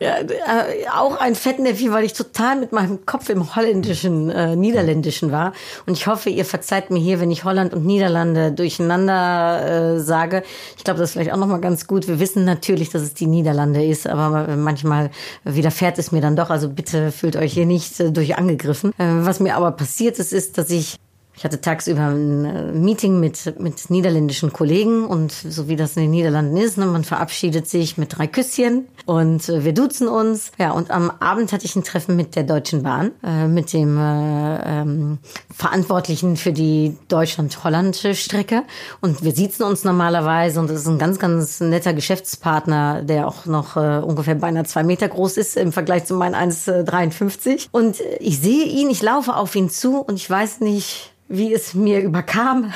Ja, 0.00 0.18
äh, 0.18 0.88
auch 0.92 1.18
ein 1.18 1.34
Fettnäpfchen, 1.34 1.92
weil 1.92 2.04
ich 2.04 2.12
total 2.12 2.56
mit 2.56 2.72
meinem 2.72 3.04
Kopf 3.04 3.28
im 3.28 3.56
holländischen, 3.56 4.30
äh, 4.30 4.54
niederländischen 4.54 5.32
war. 5.32 5.52
Und 5.86 5.94
ich 5.94 6.06
hoffe, 6.06 6.30
ihr 6.30 6.44
verzeiht 6.44 6.90
mir 6.90 7.00
hier, 7.00 7.20
wenn 7.20 7.30
ich 7.30 7.44
Holland 7.44 7.74
und 7.74 7.84
Niederlande 7.84 8.52
durcheinander 8.52 9.96
äh, 9.96 10.00
sage. 10.00 10.42
Ich 10.76 10.84
glaube, 10.84 11.00
das 11.00 11.10
ist 11.10 11.12
vielleicht 11.14 11.32
auch 11.32 11.36
nochmal 11.36 11.60
ganz 11.60 11.86
gut. 11.86 12.06
Wir 12.06 12.20
wissen 12.20 12.44
natürlich, 12.44 12.90
dass 12.90 13.02
es 13.02 13.14
die 13.14 13.26
Niederlande 13.26 13.84
ist, 13.84 14.06
aber 14.06 14.56
manchmal 14.56 15.10
widerfährt 15.44 15.98
es 15.98 16.12
mir 16.12 16.20
dann 16.20 16.36
doch. 16.36 16.50
Also 16.50 16.68
bitte 16.68 17.10
fühlt 17.10 17.36
euch 17.36 17.54
hier 17.54 17.66
nicht 17.66 17.98
äh, 18.00 18.10
durch 18.12 18.36
angegriffen. 18.36 18.92
Äh, 18.98 19.26
was 19.26 19.40
mir 19.40 19.56
aber 19.56 19.72
passiert 19.72 20.18
ist, 20.18 20.32
ist, 20.32 20.58
dass 20.58 20.70
ich 20.70 20.98
ich 21.36 21.44
hatte 21.44 21.60
tagsüber 21.60 22.08
ein 22.08 22.44
äh, 22.44 22.72
Meeting 22.72 23.18
mit, 23.18 23.58
mit 23.58 23.90
niederländischen 23.90 24.52
Kollegen 24.52 25.04
und 25.04 25.32
so 25.32 25.68
wie 25.68 25.76
das 25.76 25.96
in 25.96 26.02
den 26.02 26.10
Niederlanden 26.12 26.56
ist, 26.56 26.78
ne, 26.78 26.86
man 26.86 27.04
verabschiedet 27.04 27.68
sich 27.68 27.98
mit 27.98 28.16
drei 28.16 28.26
Küsschen 28.26 28.86
und 29.04 29.48
äh, 29.48 29.64
wir 29.64 29.74
duzen 29.74 30.08
uns. 30.08 30.52
Ja, 30.58 30.70
und 30.70 30.90
am 30.90 31.10
Abend 31.10 31.52
hatte 31.52 31.64
ich 31.64 31.74
ein 31.74 31.82
Treffen 31.82 32.14
mit 32.16 32.36
der 32.36 32.44
Deutschen 32.44 32.82
Bahn, 32.82 33.10
äh, 33.24 33.48
mit 33.48 33.72
dem 33.72 33.98
äh, 33.98 34.80
ähm, 34.80 35.18
Verantwortlichen 35.52 36.36
für 36.36 36.52
die 36.52 36.96
Deutschland-Hollandische 37.08 38.14
Strecke. 38.14 38.62
Und 39.00 39.24
wir 39.24 39.32
siezen 39.32 39.64
uns 39.64 39.84
normalerweise 39.84 40.60
und 40.60 40.70
das 40.70 40.80
ist 40.80 40.88
ein 40.88 40.98
ganz, 40.98 41.18
ganz 41.18 41.60
netter 41.60 41.94
Geschäftspartner, 41.94 43.02
der 43.02 43.26
auch 43.26 43.46
noch 43.46 43.76
äh, 43.76 43.98
ungefähr 43.98 44.36
beinahe 44.36 44.64
zwei 44.64 44.84
Meter 44.84 45.08
groß 45.08 45.36
ist 45.36 45.56
im 45.56 45.72
Vergleich 45.72 46.04
zu 46.04 46.14
meinen 46.14 46.34
1,53. 46.34 47.68
Und 47.72 47.96
ich 48.20 48.38
sehe 48.38 48.66
ihn, 48.66 48.88
ich 48.88 49.02
laufe 49.02 49.34
auf 49.34 49.54
ihn 49.56 49.68
zu 49.68 49.98
und 49.98 50.14
ich 50.16 50.30
weiß 50.30 50.60
nicht, 50.60 51.14
wie 51.28 51.54
es 51.54 51.72
mir 51.72 52.02
überkam. 52.02 52.70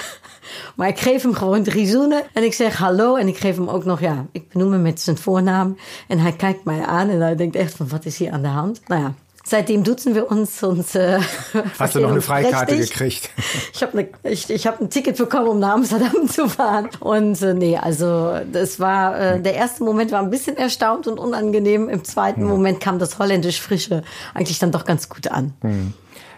Maar 0.77 0.89
ik 0.89 0.99
geef 0.99 1.23
hem 1.23 1.35
gewoon 1.35 1.63
drie 1.63 1.87
zoenen 1.87 2.23
en 2.33 2.43
ik 2.43 2.55
zeg 2.55 2.77
hallo. 2.77 3.17
En 3.17 3.29
ik 3.29 3.37
geef 3.37 3.57
hem 3.57 3.69
ook 3.69 3.85
nog, 3.85 4.01
ja, 4.01 4.27
ik 4.33 4.49
benoem 4.49 4.73
hem 4.73 4.83
met 4.83 5.01
zijn 5.01 5.19
voornaam. 5.19 5.77
En 6.07 6.19
hij 6.19 6.33
kijkt 6.33 6.65
mij 6.65 6.85
aan 6.85 7.09
en 7.09 7.21
hij 7.21 7.37
denkt 7.37 7.57
echt 7.57 7.75
van, 7.75 7.89
wat 7.89 8.05
is 8.05 8.19
hier 8.19 8.31
aan 8.31 8.43
de 8.43 8.49
hand? 8.49 8.81
Nou 8.87 9.03
ja, 9.03 9.15
Seitdem 9.49 9.83
duzen 9.83 10.15
wir 10.15 10.31
uns 10.31 10.63
und 10.63 10.95
äh, 10.95 11.21
Hast 11.79 11.95
du 11.95 12.01
noch 12.01 12.11
eine 12.11 12.21
Freikarte 12.21 12.77
gekriegt? 12.77 13.31
Ich 13.73 13.83
habe 13.83 13.97
ne, 13.97 14.09
ich, 14.23 14.51
ich 14.51 14.67
hab 14.67 14.79
ein 14.79 14.91
Ticket 14.91 15.17
bekommen, 15.17 15.49
um 15.49 15.59
nach 15.59 15.73
Amsterdam 15.73 16.29
zu 16.29 16.49
fahren. 16.49 16.91
Und 17.01 17.41
äh, 17.41 17.55
nee, 17.55 17.79
also 17.79 18.35
das 18.53 18.79
war 18.79 19.19
äh, 19.19 19.41
der 19.41 19.55
erste 19.55 19.85
Moment 19.85 20.13
war 20.13 20.21
ein 20.21 20.29
bisschen 20.29 20.59
erstaunt 20.59 21.07
und 21.07 21.19
unangenehm. 21.19 21.89
Im 21.89 22.05
zweiten 22.05 22.43
hm. 22.43 22.49
Moment 22.49 22.81
kam 22.81 22.99
das 22.99 23.19
holländisch 23.19 23.63
Frische 23.63 24.03
eigentlich 24.35 24.59
dann 24.59 24.71
doch 24.71 24.85
ganz 24.85 25.09
gut 25.09 25.29
an. 25.29 25.55
Hm. 25.63 25.95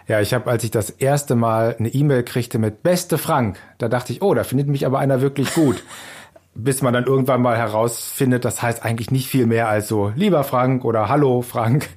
Ja, 0.07 0.19
ich 0.19 0.33
habe, 0.33 0.49
als 0.49 0.63
ich 0.63 0.71
das 0.71 0.89
erste 0.89 1.35
Mal 1.35 1.75
eine 1.77 1.89
E-Mail 1.89 2.23
kriegte 2.23 2.59
mit 2.59 2.83
Beste 2.83 3.17
Frank, 3.17 3.59
da 3.77 3.87
dachte 3.87 4.13
ich, 4.13 4.21
oh, 4.21 4.33
da 4.33 4.43
findet 4.43 4.67
mich 4.67 4.85
aber 4.85 4.99
einer 4.99 5.21
wirklich 5.21 5.53
gut. 5.53 5.83
Bis 6.53 6.81
man 6.81 6.93
dann 6.93 7.05
irgendwann 7.05 7.41
mal 7.41 7.55
herausfindet, 7.55 8.43
das 8.43 8.61
heißt 8.61 8.83
eigentlich 8.83 9.09
nicht 9.09 9.29
viel 9.29 9.45
mehr 9.45 9.69
als 9.69 9.87
so, 9.87 10.11
lieber 10.17 10.43
Frank 10.43 10.83
oder 10.83 11.07
Hallo 11.07 11.41
Frank. 11.41 11.87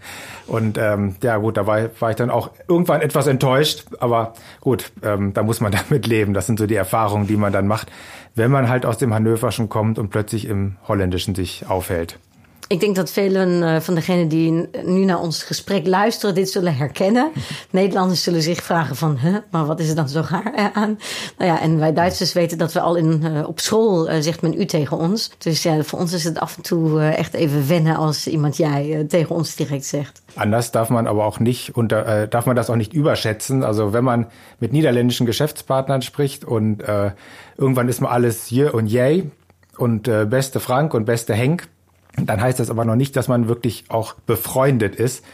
Und 0.47 0.79
ähm, 0.79 1.17
ja 1.25 1.39
gut, 1.39 1.57
da 1.57 1.67
war, 1.67 1.89
war 1.99 2.11
ich 2.11 2.17
dann 2.17 2.31
auch 2.31 2.51
irgendwann 2.69 3.01
etwas 3.01 3.27
enttäuscht, 3.27 3.87
aber 3.99 4.35
gut, 4.61 4.93
ähm, 5.03 5.35
da 5.35 5.43
muss 5.43 5.61
man 5.61 5.73
damit 5.89 6.07
leben. 6.07 6.35
Das 6.35 6.47
sind 6.47 6.61
so 6.61 6.67
die 6.67 6.77
Erfahrungen, 6.77 7.27
die 7.27 7.37
man 7.37 7.53
dann 7.53 7.67
macht, 7.67 7.91
wenn 8.37 8.53
man 8.53 8.69
halt 8.69 8.87
aus 8.87 8.97
dem 8.97 9.13
Hannoverschen 9.13 9.69
kommt 9.69 9.99
und 9.99 10.11
plötzlich 10.11 10.47
im 10.47 10.77
Holländischen 10.87 11.35
sich 11.35 11.67
aufhält. 11.69 12.21
Ik 12.69 12.81
denk 12.81 12.97
dat 12.97 13.11
velen 13.11 13.63
uh, 13.63 13.81
van 13.81 13.95
degenen 13.95 14.29
die 14.29 14.69
nu 14.85 15.05
naar 15.05 15.21
ons 15.21 15.43
gesprek 15.43 15.87
luisteren 15.87 16.35
dit 16.35 16.51
zullen 16.51 16.77
herkennen. 16.77 17.31
Nederlanders 17.71 18.23
zullen 18.23 18.43
zich 18.43 18.63
vragen 18.63 18.97
van, 18.97 19.19
huh, 19.19 19.37
maar 19.51 19.67
wat 19.67 19.81
is 19.81 19.89
er 19.89 19.95
dan 19.95 20.09
zo 20.09 20.23
gaar 20.23 20.71
aan? 20.73 20.99
Nou 21.39 21.51
ja, 21.51 21.61
en 21.61 21.79
wij 21.79 21.93
Duitsers 21.93 22.33
weten 22.33 22.59
dat 22.59 22.73
we 22.73 22.81
al 22.81 22.95
in, 22.95 23.21
uh, 23.25 23.49
op 23.49 23.61
school 23.61 24.11
uh, 24.11 24.17
zegt 24.21 24.43
men 24.43 24.61
u 24.61 24.65
tegen 24.65 24.97
ons. 24.97 25.31
Dus 25.39 25.63
ja, 25.63 25.83
voor 25.83 25.99
ons 25.99 26.13
is 26.13 26.25
het 26.25 26.39
af 26.39 26.57
en 26.57 26.63
toe 26.63 27.01
echt 27.01 27.35
even 27.35 27.69
wennen 27.69 27.97
als 27.97 28.27
iemand 28.27 28.57
jij 28.57 29.05
tegen 29.09 29.35
ons 29.35 29.55
direct 29.55 29.85
zegt. 29.85 30.23
Anders 30.35 30.71
darf 30.71 30.89
man 30.89 31.07
aber 31.07 31.25
auch 31.25 31.41
nicht 31.41 31.77
unter, 31.77 32.07
äh, 32.07 32.29
darf 32.29 32.47
man 32.47 32.57
das 32.57 32.69
auch 32.69 32.77
nicht 32.77 32.93
überschätzen. 32.93 33.63
Also 33.63 33.93
wenn 33.93 34.05
man 34.05 34.27
mit 34.59 34.73
niederländischen 34.73 35.27
Geschäftspartnern 35.27 36.03
spricht 36.03 36.45
und 36.45 36.83
äh, 36.83 37.13
irgendwann 37.57 37.89
ist 37.89 38.01
man 38.01 38.11
alles 38.11 38.51
je 38.51 38.71
und 38.71 38.91
yay 38.91 39.31
und 39.77 40.09
äh, 40.09 40.27
beste 40.27 40.61
Frank 40.61 40.95
und 40.95 41.05
beste 41.05 41.35
Henk, 41.35 41.69
dann 42.17 42.41
heißt 42.41 42.61
das 42.61 42.71
aber 42.71 42.85
noch 42.85 42.97
nicht, 42.97 43.17
dass 43.17 43.29
man 43.29 43.49
wirklich 43.49 43.85
auch 43.89 44.15
befreundet 44.27 44.97
ist. 44.97 45.25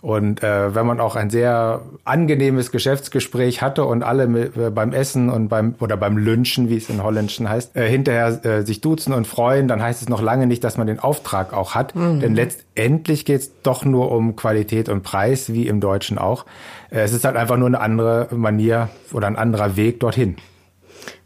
Und 0.00 0.44
äh, 0.44 0.74
wenn 0.76 0.86
man 0.86 1.00
auch 1.00 1.16
ein 1.16 1.28
sehr 1.28 1.82
angenehmes 2.04 2.70
Geschäftsgespräch 2.70 3.62
hatte 3.62 3.84
und 3.84 4.04
alle 4.04 4.28
mit, 4.28 4.56
äh, 4.56 4.70
beim 4.70 4.92
Essen 4.92 5.28
und 5.28 5.48
beim 5.48 5.74
oder 5.80 5.96
beim 5.96 6.16
Lünchen, 6.16 6.68
wie 6.68 6.76
es 6.76 6.88
in 6.88 7.02
Holländischen 7.02 7.48
heißt, 7.48 7.74
äh, 7.76 7.88
hinterher 7.88 8.44
äh, 8.44 8.62
sich 8.62 8.80
duzen 8.80 9.12
und 9.12 9.26
freuen, 9.26 9.66
dann 9.66 9.82
heißt 9.82 10.00
es 10.00 10.08
noch 10.08 10.22
lange 10.22 10.46
nicht, 10.46 10.62
dass 10.62 10.76
man 10.76 10.86
den 10.86 11.00
Auftrag 11.00 11.52
auch 11.52 11.74
hat. 11.74 11.96
Mhm. 11.96 12.20
Denn 12.20 12.36
letztendlich 12.36 13.24
geht 13.24 13.40
es 13.40 13.62
doch 13.62 13.84
nur 13.84 14.12
um 14.12 14.36
Qualität 14.36 14.88
und 14.88 15.02
Preis, 15.02 15.52
wie 15.52 15.66
im 15.66 15.80
Deutschen 15.80 16.16
auch. 16.16 16.44
Äh, 16.90 17.00
es 17.00 17.12
ist 17.12 17.24
halt 17.24 17.36
einfach 17.36 17.56
nur 17.56 17.66
eine 17.66 17.80
andere 17.80 18.28
Manier 18.30 18.90
oder 19.12 19.26
ein 19.26 19.36
anderer 19.36 19.74
Weg 19.74 19.98
dorthin. 19.98 20.36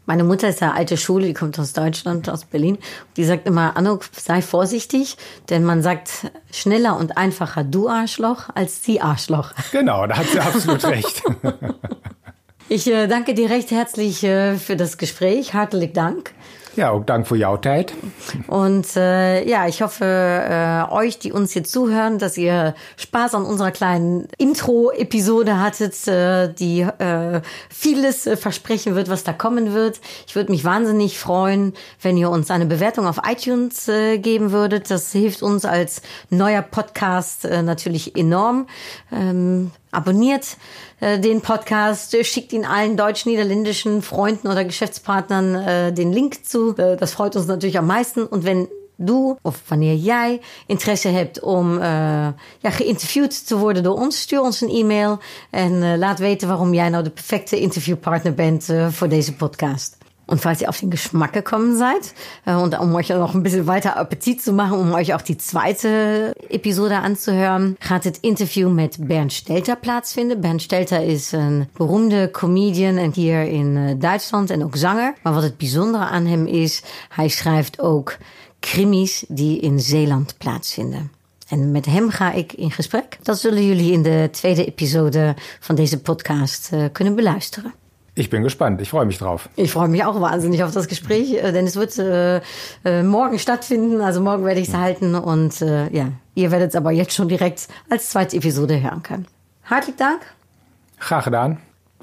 Meine 0.05 0.25
Mutter 0.25 0.49
ist 0.49 0.59
ja 0.59 0.73
alte 0.73 0.97
Schule, 0.97 1.27
die 1.27 1.33
kommt 1.33 1.57
aus 1.59 1.71
Deutschland, 1.71 2.29
aus 2.29 2.43
Berlin. 2.43 2.77
Die 3.15 3.23
sagt 3.23 3.47
immer, 3.47 3.77
Anno, 3.77 3.99
sei 4.11 4.41
vorsichtig, 4.41 5.17
denn 5.49 5.63
man 5.63 5.81
sagt 5.81 6.31
schneller 6.51 6.97
und 6.97 7.17
einfacher 7.17 7.63
du 7.63 7.87
Arschloch 7.87 8.49
als 8.53 8.83
sie 8.83 8.99
Arschloch. 8.99 9.51
Genau, 9.71 10.05
da 10.05 10.17
hat 10.17 10.27
sie 10.27 10.39
absolut 10.39 10.83
recht. 10.85 11.23
Ich 12.67 12.87
äh, 12.87 13.07
danke 13.07 13.33
dir 13.33 13.49
recht 13.49 13.71
herzlich 13.71 14.23
äh, 14.23 14.55
für 14.57 14.75
das 14.75 14.97
Gespräch. 14.97 15.53
Hartelijk 15.53 15.93
Dank. 15.93 16.33
Ja, 16.75 16.89
auch 16.89 17.05
Dank 17.05 17.27
für 17.27 17.35
jouw 17.35 17.57
tijd. 17.57 17.93
Und 18.47 18.95
äh, 18.95 19.47
ja, 19.47 19.67
ich 19.67 19.83
hoffe, 19.83 20.05
äh, 20.05 20.91
euch, 20.91 21.19
die 21.19 21.31
uns 21.31 21.51
hier 21.51 21.63
zuhören, 21.63 22.17
dass 22.17 22.35
ihr 22.35 22.73
Spaß 22.97 23.35
an 23.35 23.45
unserer 23.45 23.69
kleinen 23.69 24.27
Intro-Episode 24.39 25.59
hattet, 25.59 26.07
äh, 26.07 26.51
die 26.51 26.81
äh, 26.81 27.41
vieles 27.69 28.25
äh, 28.25 28.37
versprechen 28.37 28.95
wird, 28.95 29.07
was 29.07 29.23
da 29.23 29.33
kommen 29.33 29.73
wird. 29.73 30.01
Ich 30.25 30.35
würde 30.35 30.51
mich 30.51 30.65
wahnsinnig 30.65 31.19
freuen, 31.19 31.73
wenn 32.01 32.17
ihr 32.17 32.31
uns 32.31 32.49
eine 32.49 32.65
Bewertung 32.65 33.05
auf 33.05 33.19
iTunes 33.23 33.87
äh, 33.87 34.17
geben 34.17 34.51
würdet. 34.51 34.89
Das 34.89 35.11
hilft 35.11 35.43
uns 35.43 35.65
als 35.65 36.01
neuer 36.31 36.63
Podcast 36.63 37.45
äh, 37.45 37.61
natürlich 37.61 38.15
enorm. 38.17 38.65
Ähm, 39.11 39.69
abonniert 39.93 40.57
äh, 40.99 41.19
den 41.19 41.41
Podcast, 41.41 42.13
äh, 42.13 42.23
schickt 42.23 42.53
ihn 42.53 42.65
allen 42.65 42.97
deutsch-niederländischen 42.97 44.01
Freunden 44.01 44.47
oder 44.47 44.65
Geschäftspartnern 44.65 45.55
äh, 45.55 45.93
den 45.93 46.11
Link 46.11 46.45
zu. 46.45 46.75
Äh, 46.77 46.97
das 46.97 47.13
freut 47.13 47.35
uns 47.35 47.47
natürlich 47.47 47.77
am 47.77 47.87
meisten. 47.87 48.25
Und 48.25 48.45
wenn 48.45 48.67
du 48.97 49.37
of 49.41 49.61
wanneer 49.67 49.95
jij 49.95 50.41
interesse 50.67 51.09
hebt 51.09 51.41
om 51.41 51.77
uh, 51.77 51.81
ja, 52.59 52.69
geïnterviewd 52.69 53.47
te 53.47 53.57
worden 53.57 53.83
door 53.83 53.95
ons, 53.95 54.21
stuur 54.21 54.41
ons 54.41 54.61
een 54.61 54.69
e-mail 54.69 55.19
en 55.49 55.73
uh, 55.73 55.97
laat 55.97 56.19
weten 56.19 56.47
waarom 56.47 56.73
jij 56.73 56.89
nou 56.89 57.03
de 57.03 57.09
perfecte 57.09 57.59
interviewpartner 57.59 58.33
bent 58.33 58.69
uh, 58.69 58.87
voor 58.87 59.09
deze 59.09 59.33
podcast. 59.33 59.97
Und 60.25 60.39
falls 60.39 60.61
ihr 60.61 60.69
auf 60.69 60.79
den 60.79 60.89
Geschmack 60.89 61.33
gekommen 61.33 61.77
seid 61.77 62.13
und 62.45 62.79
um 62.79 62.95
euch 62.95 63.09
noch 63.09 63.33
ein 63.33 63.43
bisschen 63.43 63.67
weiter 63.67 63.97
Appetit 63.97 64.41
zu 64.41 64.53
machen, 64.53 64.79
um 64.79 64.93
euch 64.93 65.13
auch 65.13 65.21
die 65.21 65.37
zweite 65.37 66.33
Episode 66.53 66.99
anzuhören, 66.99 67.75
gaat 67.79 68.03
het 68.03 68.17
interview 68.21 68.71
met 68.71 68.97
Bernd 68.99 69.33
Stelter 69.33 69.77
plaatsvinden. 69.77 70.41
Bernd 70.41 70.61
Stelter 70.61 71.01
is 71.01 71.31
een 71.31 71.67
beroemde 71.73 72.31
comedian 72.31 73.11
hier 73.13 73.43
in 73.43 73.75
uh, 73.75 73.91
Duitsland 73.97 74.49
en 74.49 74.63
ook 74.63 74.75
zanger. 74.75 75.13
Maar 75.23 75.33
wat 75.33 75.43
het 75.43 75.57
bijzondere 75.57 76.03
aan 76.03 76.25
hem 76.25 76.45
is, 76.45 76.83
hij 77.09 77.27
schrijft 77.27 77.79
ook 77.79 78.17
krimis 78.59 79.25
die 79.27 79.59
in 79.59 79.79
Zeeland 79.79 80.35
plaatsvinden. 80.37 81.11
En 81.47 81.71
met 81.71 81.85
hem 81.85 82.09
ga 82.09 82.31
ik 82.31 82.53
in 82.53 82.71
gesprek. 82.71 83.17
Dat 83.21 83.39
zullen 83.39 83.65
jullie 83.65 83.91
in 83.91 84.03
de 84.03 84.27
tweede 84.31 84.65
episode 84.65 85.35
van 85.59 85.75
deze 85.75 86.01
podcast 86.01 86.69
uh, 86.73 86.85
kunnen 86.91 87.15
beluisteren. 87.15 87.73
Ich 88.15 88.29
bin 88.29 88.43
gespannt. 88.43 88.79
Ich 88.81 88.89
freue 88.89 89.05
mich 89.05 89.17
drauf. 89.17 89.49
Ich 89.55 89.71
freue 89.71 89.87
mich 89.87 90.03
auch 90.03 90.21
wahnsinnig 90.21 90.63
auf 90.63 90.71
das 90.71 90.87
Gespräch, 90.87 91.33
äh, 91.33 91.51
denn 91.51 91.65
es 91.65 91.75
wird 91.75 91.97
äh, 91.97 92.41
äh, 92.85 93.01
morgen 93.01 93.39
stattfinden. 93.39 94.01
Also 94.01 94.21
morgen 94.21 94.45
werde 94.45 94.59
ich 94.59 94.67
es 94.67 94.75
halten 94.75 95.15
und 95.15 95.61
äh, 95.61 95.89
ja, 95.89 96.09
ihr 96.35 96.51
werdet 96.51 96.69
es 96.69 96.75
aber 96.75 96.91
jetzt 96.91 97.13
schon 97.13 97.27
direkt 97.27 97.67
als 97.89 98.09
zweite 98.09 98.37
Episode 98.37 98.81
hören 98.81 99.01
können. 99.01 99.27
Hartelijk 99.63 99.97
Dank. 99.97 100.21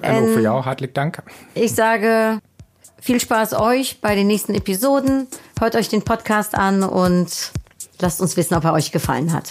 En 0.01 0.23
ook 0.23 0.29
voor 0.29 0.40
jou 0.40 0.62
hartelijk 0.62 0.94
Dank. 0.94 1.16
Ich 1.53 1.75
sage 1.75 2.40
viel 3.01 3.20
Spaß 3.20 3.53
euch 3.55 4.01
bei 4.01 4.14
den 4.14 4.27
nächsten 4.27 4.55
Episoden. 4.55 5.29
Hört 5.59 5.77
euch 5.77 5.88
den 5.88 6.03
Podcast 6.03 6.55
an 6.55 6.83
und 6.83 7.53
lasst 8.01 8.20
uns 8.20 8.37
wissen, 8.37 8.55
ob 8.55 8.64
er 8.64 8.73
euch 8.73 8.92
gefallen 8.92 9.33
hat. 9.33 9.51